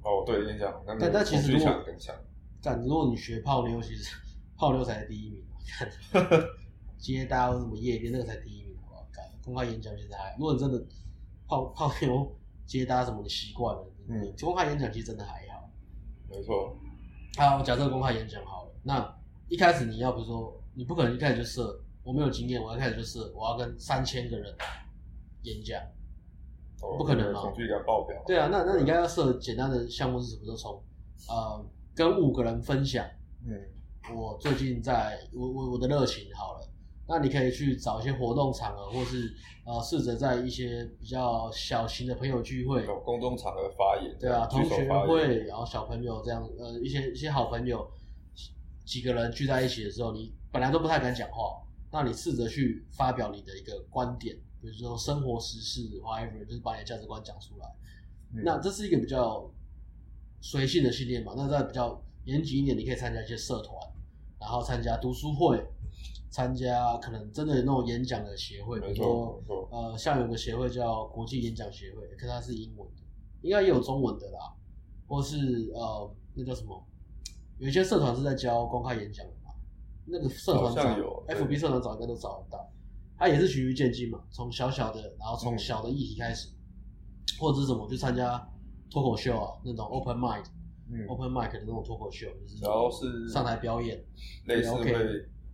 [0.04, 0.84] 哦，对，演讲。
[0.86, 2.14] 但但其实如果更强，
[2.62, 4.14] 但如果你学泡妞，其实
[4.58, 5.42] 泡妞才是第一名。
[5.66, 5.90] 看，
[7.00, 8.76] 今天大家为什么夜店那个才第一名？
[8.82, 9.08] 好不好？
[9.42, 10.86] 公开演讲其实还，如果你真的
[11.48, 12.30] 泡泡妞
[12.66, 15.72] 接搭什么，你习惯了，嗯，公开演讲其实真的还好。
[16.30, 16.76] 没错。
[17.38, 19.18] 好，假设公开演讲好了，那
[19.48, 24.54] 一开始你要比如说，你不可能一开始就设，我没有经验，我一开始就设，我要跟三千个人
[25.44, 25.82] 演讲。
[26.98, 27.42] 不可能嘛？
[27.42, 28.24] 恐惧感爆表。
[28.26, 30.46] 对啊，那那你应该要设简单的项目是什么？
[30.46, 30.84] 就从
[31.30, 33.06] 呃，跟五个人分享。
[33.46, 33.54] 嗯。
[34.16, 36.68] 我最近在我我我的热情好了，
[37.08, 39.32] 那你可以去找一些活动场合，或是
[39.64, 44.18] 呃，试着在一些比较小型的朋友聚会、公众场合发言。
[44.20, 47.88] 对啊，同学会，然后小朋友这样，呃，一些一些好朋友
[48.86, 54.36] 几个人聚在一起的时候，你本来都不太敢讲话，那你试着去发表你的一个观点。
[54.62, 57.68] 比如说生活时事，whatever，就是把你的价值观讲出来。
[58.34, 59.50] 嗯、那这是一个比较
[60.40, 61.34] 随性的训练嘛？
[61.36, 63.76] 那在比较严谨一点，你可以参加一些社团，
[64.40, 65.66] 然后参加读书会，
[66.30, 73.02] 参加可能真的有那种演讲的协会，比如说呃，像有个协会叫国际演讲协会，可是它是英文的，
[73.42, 74.54] 应该也有中文的啦，
[75.08, 76.88] 或是呃，那叫什么？
[77.62, 79.54] 有一些社团是在教公开演讲的嘛？
[80.08, 80.82] 那个社团找
[81.28, 82.68] ，FB 社团找应该都找得到。
[83.16, 86.58] 他也是循序渐进嘛，从小小的，然后从小的议题开始，嗯、
[87.40, 88.52] 或者是什么，去参加
[88.90, 90.44] 脱口秀啊，那种 open mic，
[90.90, 94.04] 嗯，open mic 的那种脱口秀，就是然后是上台表演，
[94.48, 94.92] 类似会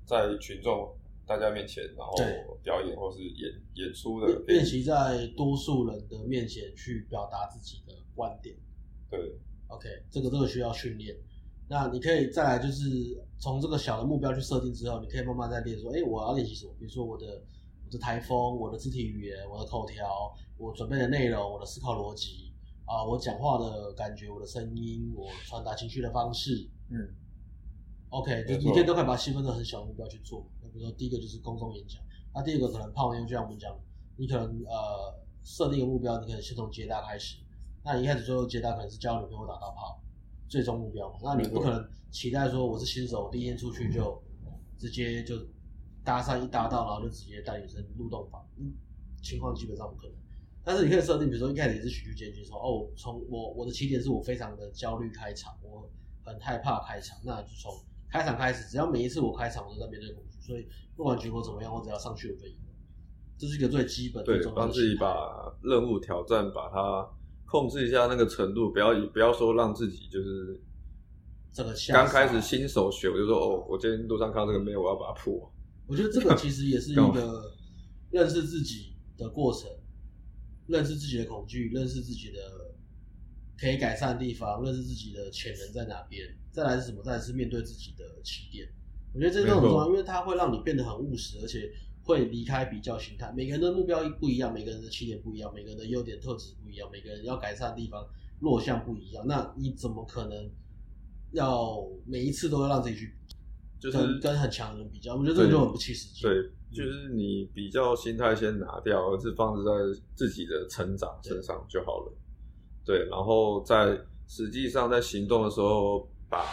[0.05, 2.15] 在群众大家面前，然后
[2.63, 8.55] 表演或是演演出的练习在多数人的面前去表达自己的观点。
[9.09, 9.19] 对
[9.67, 11.13] ，OK，这个这个需要训练。
[11.69, 12.83] 那你可以再来，就是
[13.39, 16.73] 从这个小的目标去设定之后，你可以慢慢再练说，哎，我要练习什么？
[16.79, 17.25] 比如说我的。
[17.87, 22.53] 我的台风，我的肢体语言，我的口条，我准备的内容，我的思考逻辑
[22.83, 26.99] 啊，我讲话的感觉，我的声音，我传达情绪的方式，嗯
[28.09, 30.45] ，OK，就你可以都可以把它细分成很小的目标去做。
[30.61, 32.03] 那比如说第一个就是公众演讲，
[32.35, 33.73] 那第二个可能泡妞，就像我们讲，
[34.17, 37.37] 你可能呃设定一个目标，你可能先从接单开始。
[37.85, 39.97] 那你一开始最后接单可能是交女朋友打到炮，
[40.47, 41.19] 最终目标嘛。
[41.23, 44.21] 那你不可能期待说我是新手，第一天出去就
[44.77, 45.35] 直接就。
[46.07, 48.71] 搭讪一搭到，然后就直接带女生入洞房，嗯，
[49.21, 50.15] 情况基本上不可能。
[50.63, 55.85] 但是你可以设定，比如说一开始也是循序渐进，说哦，从我我的起点是我非常的焦虑开场，我
[56.23, 57.73] 很害怕开场，那就从
[58.09, 62.55] 开场开始，只要每一次我开场，我都在面对恐惧，所以不管结果怎么样，我只要上去我就赢。
[63.37, 67.05] 这是一个最基本的，对，帮自己把任务挑战把它
[67.49, 70.61] 控制一下那个程度，不要不要说让自己就是
[71.53, 75.51] 这个刚开始新手学，我就说哦，我今天路上看到这个妹，我要把它破。
[75.87, 77.55] 我觉得这个其实也是一个
[78.11, 79.69] 认识自己的过程，
[80.67, 82.39] 认识自己的恐惧，认识自己的
[83.57, 87.01] 可以改善的地方，认识自己的潜能在哪边，再来是什么？
[87.01, 88.67] 再来是面对自己的起点。
[89.13, 91.71] 我觉得这些都很重要，因为它会让你变得很务实，而且
[92.07, 93.31] 会离开比较心态。
[93.35, 98.07] 每个人的目标不一样，每个人的起点不一样，每个人的优点特质不一样，每个人要改善的地方
[98.39, 99.27] 弱项不一样。
[99.27, 100.49] 那你怎么可能
[101.33, 103.13] 要每一次都要让自己去
[103.77, 105.15] 就是跟，很强的人比较？
[105.15, 106.21] 我觉得这个就很不切实际。
[106.21, 112.13] 对，就是你比较心态先拿掉，而是放置在自己的成长身上就好了。
[112.85, 116.45] 对，然后在实际上在行动的时候，把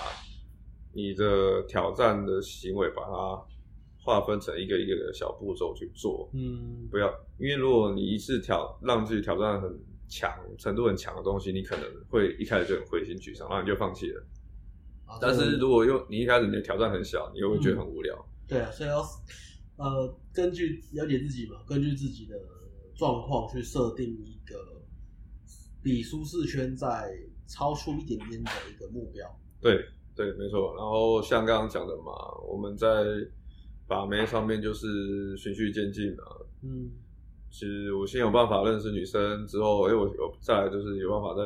[0.92, 3.42] 你的挑战的行为把它
[4.04, 6.30] 划分成一个一个的小步骤去做。
[6.34, 14.24] 嗯，不要，因为如果你一次挑让自己挑战很强程度很强的东西，你可能会一开始就很灰心沮丧，然后你就放弃了。
[15.06, 18.14] 啊、但是如果又你一开始你的挑战很小，你又会觉得很无聊。
[18.16, 19.00] 嗯、对啊，所以要
[19.76, 22.36] 呃根据了解自己嘛，根据自己的
[22.94, 24.56] 状况去设定一个。
[25.84, 27.14] 比舒适圈再
[27.46, 29.38] 超出一点点的一个目标。
[29.60, 29.84] 对
[30.16, 30.74] 对，没错。
[30.74, 32.10] 然后像刚刚讲的嘛，
[32.48, 32.88] 我们在
[33.86, 36.22] 把妹上面就是循序渐进嘛。
[36.62, 36.90] 嗯，
[37.50, 41.42] 其实我先有办法认识女生之后，哎，我有再来就是有办法在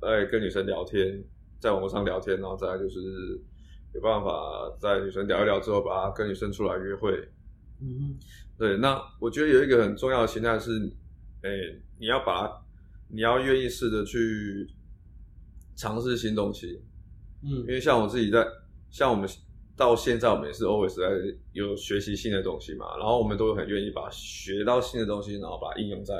[0.00, 1.22] 在跟女生聊天，
[1.58, 3.00] 在网络上聊天，然后再来就是
[3.94, 7.12] 有办法在女生聊一聊之后，把她跟女生出来约会。
[7.80, 8.16] 嗯，
[8.56, 8.76] 对。
[8.78, 10.70] 那我觉得有一个很重要的心态是，
[11.42, 11.50] 哎，
[11.98, 12.64] 你要把。
[13.10, 14.68] 你要愿意试着去
[15.74, 16.78] 尝试新东西，
[17.42, 18.46] 嗯，因为像我自己在，
[18.90, 19.26] 像我们
[19.78, 21.04] 到现在，我们也是 always 在
[21.52, 26.14] 有学习新的东西嘛，然后我们都很愿意把学到新的东西，然后把它应用在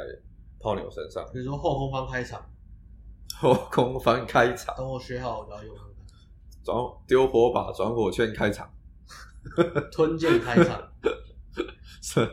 [0.61, 1.29] 泡妞身上。
[1.33, 2.41] 比如说后空翻开场，
[3.35, 5.77] 后空翻开场，等我学好我就要用。
[6.63, 8.71] 转丢火把转火圈开场，
[9.91, 10.81] 吞剑开场，
[12.01, 12.29] 是。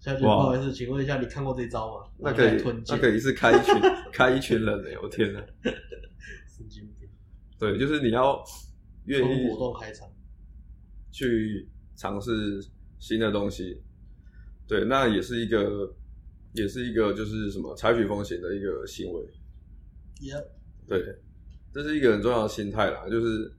[0.00, 2.04] 小姐，不好意思，请问一下，你看过这招吗？
[2.18, 3.74] 那可以，那可以是开一群，
[4.12, 4.90] 开一群人呢？
[5.02, 5.40] 我天哪！
[6.46, 7.08] 神经病。
[7.58, 8.44] 对，就是你要
[9.06, 10.06] 愿意活动开场，
[11.14, 12.60] 去尝试
[12.98, 13.80] 新的东西。
[14.66, 15.94] 对，那也是一个，
[16.52, 19.22] 也是一个，就是什么采取风险的一个行为。
[20.20, 20.44] Yep.
[20.88, 21.00] 对，
[21.72, 23.54] 这是一个很重要的心态啦，就是。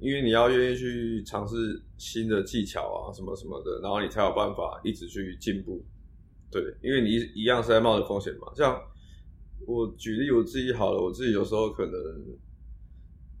[0.00, 5.82] 因为你要愿意去尝试新的技巧啊，什么什么的，然后你才有办法一直去进步。
[6.50, 8.52] 对，因为你一样是在冒着风险嘛。
[8.54, 8.76] 像
[9.66, 11.92] 我举例我自己好了，我自己有时候可能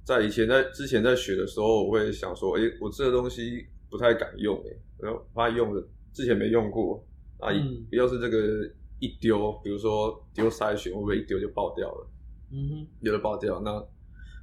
[0.04, 5.82] 在以前在之前在学的时候，我会想说，诶，我这个东西不太敢用，哎，然后怕用的
[6.12, 7.04] 之前没用过
[7.38, 7.50] 啊，
[7.90, 12.10] 要是这个一丢，比如说丢筛选，会不会一丢就爆掉了？
[12.52, 13.84] 嗯哼，有的爆掉，那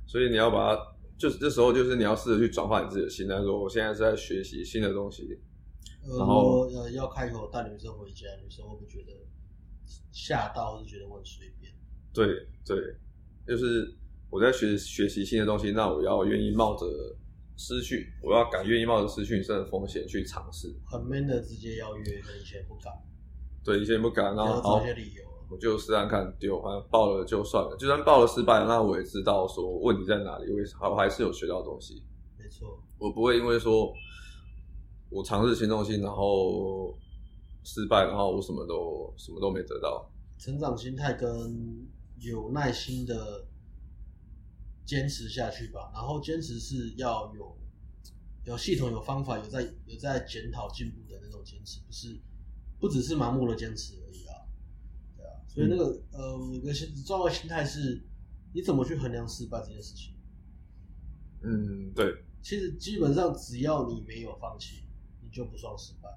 [0.06, 0.92] 所以你要把它。
[1.18, 5.40] 就是这时候，就是你要试着去转化你自己的心态，说我现在是在学习新的东西。
[6.18, 9.14] 然后呃，要开口带女生回家，女生会不会觉得
[10.12, 11.72] 吓到，或是觉得我很随便？
[12.12, 12.26] 对
[12.66, 12.96] 对，
[13.46, 13.96] 就是
[14.32, 16.86] 我在学学习新的东西，那我要愿意冒着
[17.58, 20.74] 失去，我要敢愿意冒着失去女生的风险去尝试。
[20.86, 22.94] 很 man 的直接邀约，跟以前不敢。
[23.62, 25.22] 对，以前不敢，然后找些理由。
[25.50, 27.76] 我就试探看丢，反正报了就算了。
[27.78, 32.02] 就算报了失败了，那我也知道说问题在哪里，我还是有学到东西。
[32.40, 33.92] 没错，我不会因为说
[35.10, 36.98] 我尝试新东西，然后
[37.66, 40.10] 失败，然后我什么都什么都没得到。
[40.38, 41.30] 成长心态跟
[42.18, 43.46] 有耐心的
[44.86, 45.92] 坚持下去吧。
[45.94, 47.58] 然后坚持是要有
[48.46, 52.20] 有系统、有方法、有在有在检讨进步的那种坚持，不是
[52.80, 54.36] 不只是盲目的坚持而已啊。
[55.18, 55.34] 对啊。
[55.48, 58.04] 所以那个呃，有个心重要的心态是，
[58.54, 60.14] 你怎么去衡量失败这件事情？
[61.44, 62.24] 嗯，对。
[62.44, 64.84] 其实基本上只要你没有放弃，
[65.22, 66.10] 你就不算失败。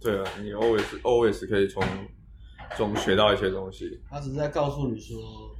[0.00, 1.82] 对啊，你 always always 可以从
[2.76, 4.00] 中学到一些东西。
[4.08, 5.53] 他只是在告诉你说，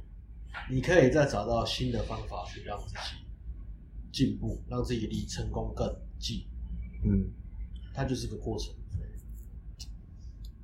[0.69, 3.25] 你可以再找到新的方法去让自己
[4.11, 5.87] 进步，让自己离成功更
[6.19, 6.45] 近。
[7.03, 7.29] 嗯，
[7.93, 8.73] 它就是个过程。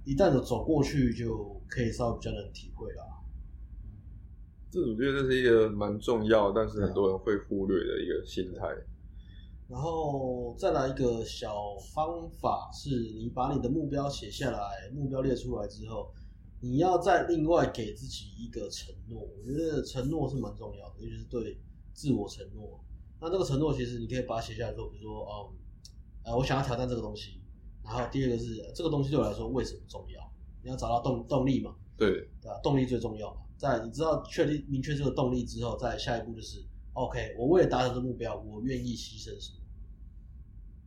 [0.04, 3.04] 一旦的走过去，就可以稍微比较能体会啦。
[4.72, 8.66] 这我觉得这是一个蛮重要，但是很多人会忽略的一个心态。
[9.68, 11.56] 然后再来一个小
[11.94, 16.12] 方法，是你把你的目标写下来，目标列出来之后，
[16.62, 19.20] 你要再另外给自己一个承诺。
[19.20, 21.60] 我觉得承诺是蛮重要的，尤其是对
[21.94, 22.80] 自我承诺。
[23.20, 25.58] 那这个承诺其实你可以把它写下来，说，比如说，嗯，
[26.24, 27.42] 呃，我想要挑战这个东西。
[27.84, 30.22] 然后第二个是这个东西对我来说为什么重要？
[30.64, 31.76] 你要找到动动力嘛？
[31.98, 32.60] 对，对吧？
[32.62, 33.42] 动力最重要嘛。
[33.58, 39.60] 在你知道确定明确这个动力之后，再下一步就是 OK，我为了达成这个目标，我愿意牺牲什么？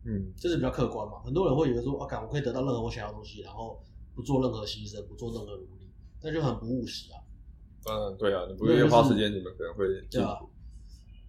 [0.05, 1.19] 嗯，这是比较客观嘛。
[1.23, 3.81] 很多人会以为说，我、啊、我可以得到任何我想要的东西，然后
[4.15, 5.91] 不做任何牺牲，不做任何努力，
[6.21, 7.19] 那就很不务实啊。
[7.87, 10.39] 嗯，对啊，你不愿意花时间，你们可能会对啊。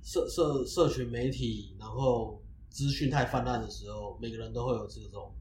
[0.03, 5.35] 社社社群媒体，然后资讯太泛滥的时候，每个人都会有这种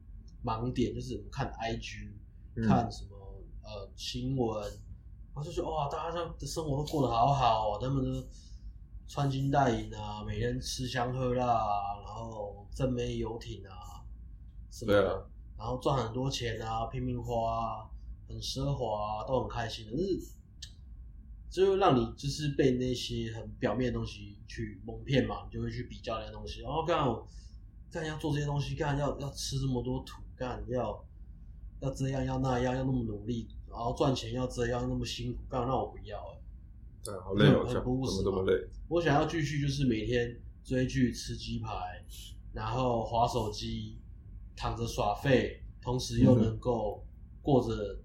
[0.44, 2.10] 盲点，就是看 IG，、
[2.56, 3.16] 嗯、看什么
[3.62, 8.26] 呃新闻，然后就觉得哇，大家的生活都过得好好哦，他们都
[9.06, 14.02] 穿金戴银啊，每天吃香喝辣啊，然后正妹游艇啊，
[14.70, 15.24] 什么的，啊、
[15.58, 17.90] 然后赚很多钱啊，拼命花啊，
[18.28, 20.36] 很奢华啊，都很开心的，就是。
[21.48, 26.60] 就会让你就是被那些很表面的东西去蒙骗嘛，你就会去比较那些东西。
[26.60, 27.26] 然后干我
[27.90, 31.02] 干要做这些东西，干要要吃这么多土，干要
[31.80, 36.38] 要这样要那样要那么努力，然后赚钱要这样那么辛苦，干那我不要哎。
[37.02, 38.68] 对，好累哦，很不务实，怎么这么累？
[38.88, 42.04] 我想要继续就是每天追剧、吃鸡排，
[42.52, 43.96] 然后划手机、
[44.56, 47.04] 躺着耍废，同时又能够
[47.42, 48.00] 过着。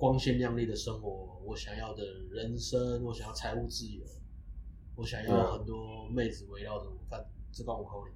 [0.00, 4.04] 光鲜亮丽的生活，我想要的人生，我想要财务自由，
[4.94, 6.96] 我想要很多妹子围绕着我。
[7.10, 7.20] 干，
[7.50, 8.14] 这刚我扣零，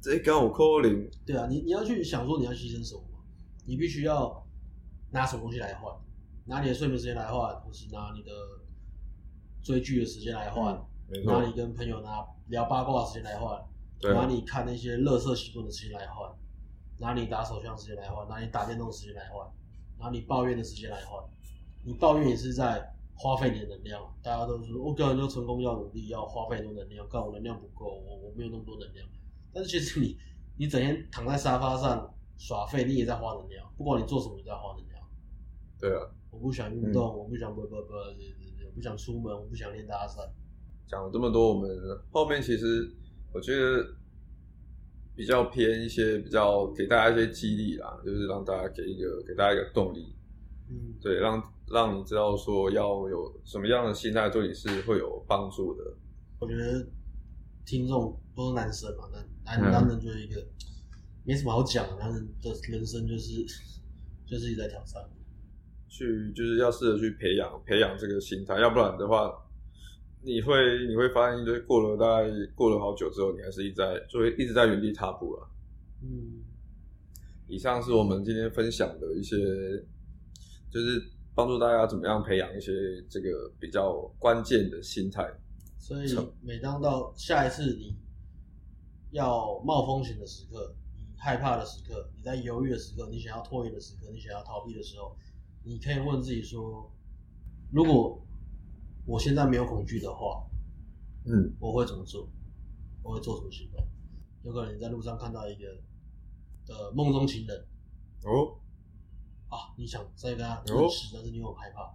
[0.00, 1.10] 这刚我扣零。
[1.26, 3.02] 对啊，你你要去想说你要牺牲什么？
[3.66, 4.46] 你必须要
[5.10, 5.92] 拿什么东西来换？
[6.44, 8.30] 拿你的睡眠时间来换，或是拿你的
[9.60, 10.72] 追剧的时间来换？
[11.08, 13.60] 嗯、拿你跟朋友拿聊八卦的时间来换？
[14.02, 16.30] 对拿你看那些垃圾新闻的时间来换？
[16.98, 18.28] 拿你打手枪的时间来换？
[18.28, 19.48] 拿你打电动的时间来换？
[19.98, 21.22] 拿你抱怨的时间来换，
[21.84, 24.02] 你抱怨也是在花费你的能量。
[24.20, 29.08] 大家都说，我个人就成功要努力，要花费很多能量，但我能量不够，我我没有那么多能量。
[29.52, 30.18] 但是其实你，
[30.56, 33.72] 你整天躺在沙发上耍废，你也在花能量。
[33.76, 35.00] 不管你做什么，你在花能量。
[35.78, 40.28] 对啊，我不想运动，嗯、我不想不不不，我不想出门，我不想练搭讪。
[40.88, 41.70] 讲了这么多，我们
[42.10, 42.92] 后面其实
[43.32, 43.96] 我觉得。
[45.14, 50.16] 比较偏一些，比较给大家一些激励啦，就是让大家给一个给大家一个动力，
[50.70, 55.84] 嗯，对，让让你知道说要有什么样的心态做你是会有帮助的。
[56.40, 56.88] 我觉得
[57.66, 59.06] 听众都是男生嘛，
[59.44, 60.48] 男男男人就是一个、嗯、
[61.24, 63.44] 没什么好讲，男人的人生就是
[64.26, 65.02] 就是一直在挑战，
[65.90, 69.30] 去就是要试着去培养培养这个心态，要不然的话。
[70.24, 75.48] 你会你会发现，就是过了大概过了好久之后，你还是一直在就会一直在原地踏步了。
[76.02, 76.42] 嗯，
[77.48, 79.36] 以上是我们今天分享的一些，
[80.70, 81.02] 就是
[81.34, 82.72] 帮助大家怎么样培养一些
[83.08, 85.28] 这个比较关键的心态。
[85.78, 87.96] 所以，每当到下一次你
[89.10, 90.72] 要冒风险的时刻，
[91.10, 95.16] 你害怕的时刻，你在犹豫的时刻，你想要拖延的时刻，你想要逃避的时候，
[95.64, 96.88] 你可以问自己说：
[97.72, 98.21] 如果
[99.04, 100.46] 我现在没有恐惧的话，
[101.24, 102.28] 嗯，我会怎么做？
[103.02, 103.84] 我会做什么行动？
[104.42, 105.66] 有可能你在路上看到一个
[106.66, 107.66] 的梦中情人，
[108.24, 108.58] 哦，
[109.48, 111.92] 啊，你想再跟他认识，但是你又很害怕，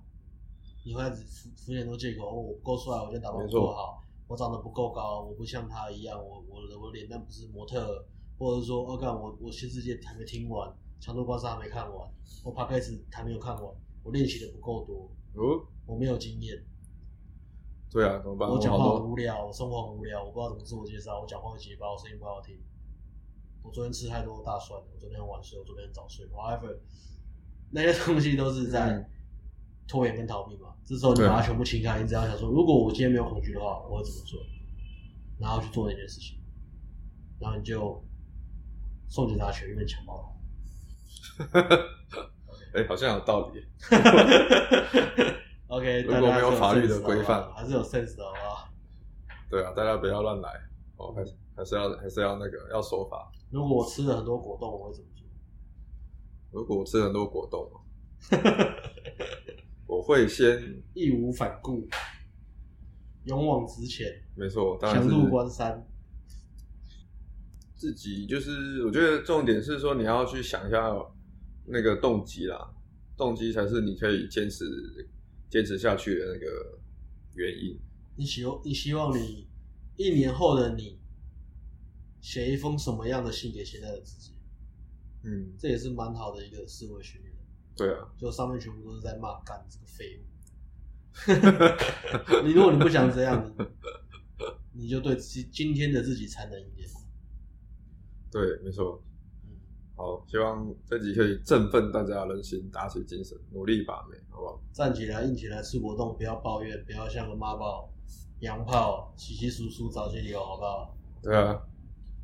[0.86, 8.06] 你会开始敷敷衍很多借口，哦我不够帅，我今天打扮不够好，我长得不够高，我不像他一样，我我的我脸蛋不是模特，
[8.38, 12.10] 或者是说，哦，干我我新世界还没听完，强度关系还没看完，
[12.44, 16.62] 我 Podcast 还没有看完，我练习的不够多，哦，我没有经验。
[17.90, 18.50] 对啊，怎么办？
[18.50, 22.58] 我讲话很无聊，我生活很无聊，我不知道怎么自我介绍，我讲话会结巴，我声音不好听。
[23.64, 26.26] 我昨天吃太多大蒜了，我昨天很晚睡，我昨天很早睡。
[26.28, 26.78] Whatever，
[27.72, 29.10] 那些东西都是在
[29.88, 30.74] 拖延跟逃避嘛。
[30.86, 34.40] 这时候你把它全部清开，你只要想说，如果我今天没有恐惧的话，我会怎么做？
[35.40, 36.38] 然后去做那件事情，
[37.40, 38.04] 然后你就
[39.08, 40.36] 送警察局里面抢包。
[42.74, 43.64] 哎，好像有道理。
[45.68, 48.70] OK，如果没有法律的规范，还是有 sense 的，好不好？
[49.50, 50.50] 对啊，大家不要乱来
[50.96, 53.30] 哦，还是还是要还是要那个要守法。
[53.52, 55.26] 如果我吃了很多果冻，我会怎么做？
[56.52, 57.70] 如果我吃了很多果冻，
[59.86, 61.86] 我会先义无反顾，
[63.26, 64.08] 勇往直前。
[64.36, 65.86] 没错，当然是强入关山。
[67.76, 70.94] 自己就是，我觉得重点是说，你要去想一下
[71.66, 72.74] 那个动机啦，
[73.18, 74.66] 动机才是你可以坚持。
[75.50, 76.80] 坚持下去的那个
[77.36, 77.80] 原因。
[78.16, 79.48] 你希望你希望你
[79.96, 81.00] 一年后的你
[82.22, 84.34] 写一封什么样的信给现在的自己？
[85.24, 87.34] 嗯，这也是蛮好的一个思维训练。
[87.76, 90.24] 对啊，就上面全部都是在骂干这个废物。
[92.46, 93.56] 你如果你不想这样，
[94.74, 96.88] 你你就对今今天的自己残忍一点。
[98.32, 99.04] 对，没错。
[99.98, 104.62] 好，希望这集可以振奋大家的人心，打起精神，努力把妹，好不好？
[104.72, 107.90] 站起来，硬起来，吃果冻，不要抱怨，不要像个妈宝、
[108.42, 110.96] 洋炮，洗洗簌簌找些理由，好不好？
[111.24, 111.60] 对啊，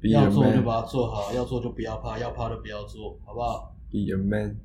[0.03, 4.55] 要做就把它做好，要做就不要怕，要怕就不要做，好不好？Be a man.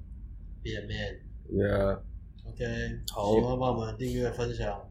[0.63, 1.19] Be a man.
[1.51, 2.01] Yeah.
[2.47, 2.65] OK，
[3.11, 4.87] 好，喜欢帮我们订阅、分享、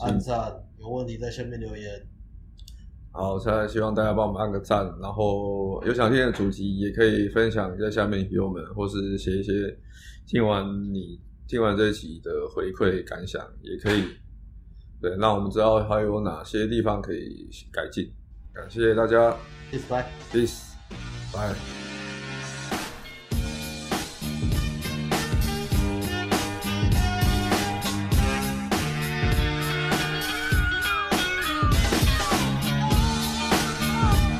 [0.00, 2.04] 按赞，有问题在下面留言。
[3.12, 9.52] 好，现在希望大家帮我们按个赞，然后有想听的主题也可以分享在下面给我们，或是写一些
[10.26, 14.04] 听完你听完这一集的回馈感想，也可以，
[15.02, 18.08] 对，让我们知道还有哪些地方可以改进。
[18.52, 19.36] 感谢大家
[19.72, 21.79] ，Peace，bye，Peace，bye。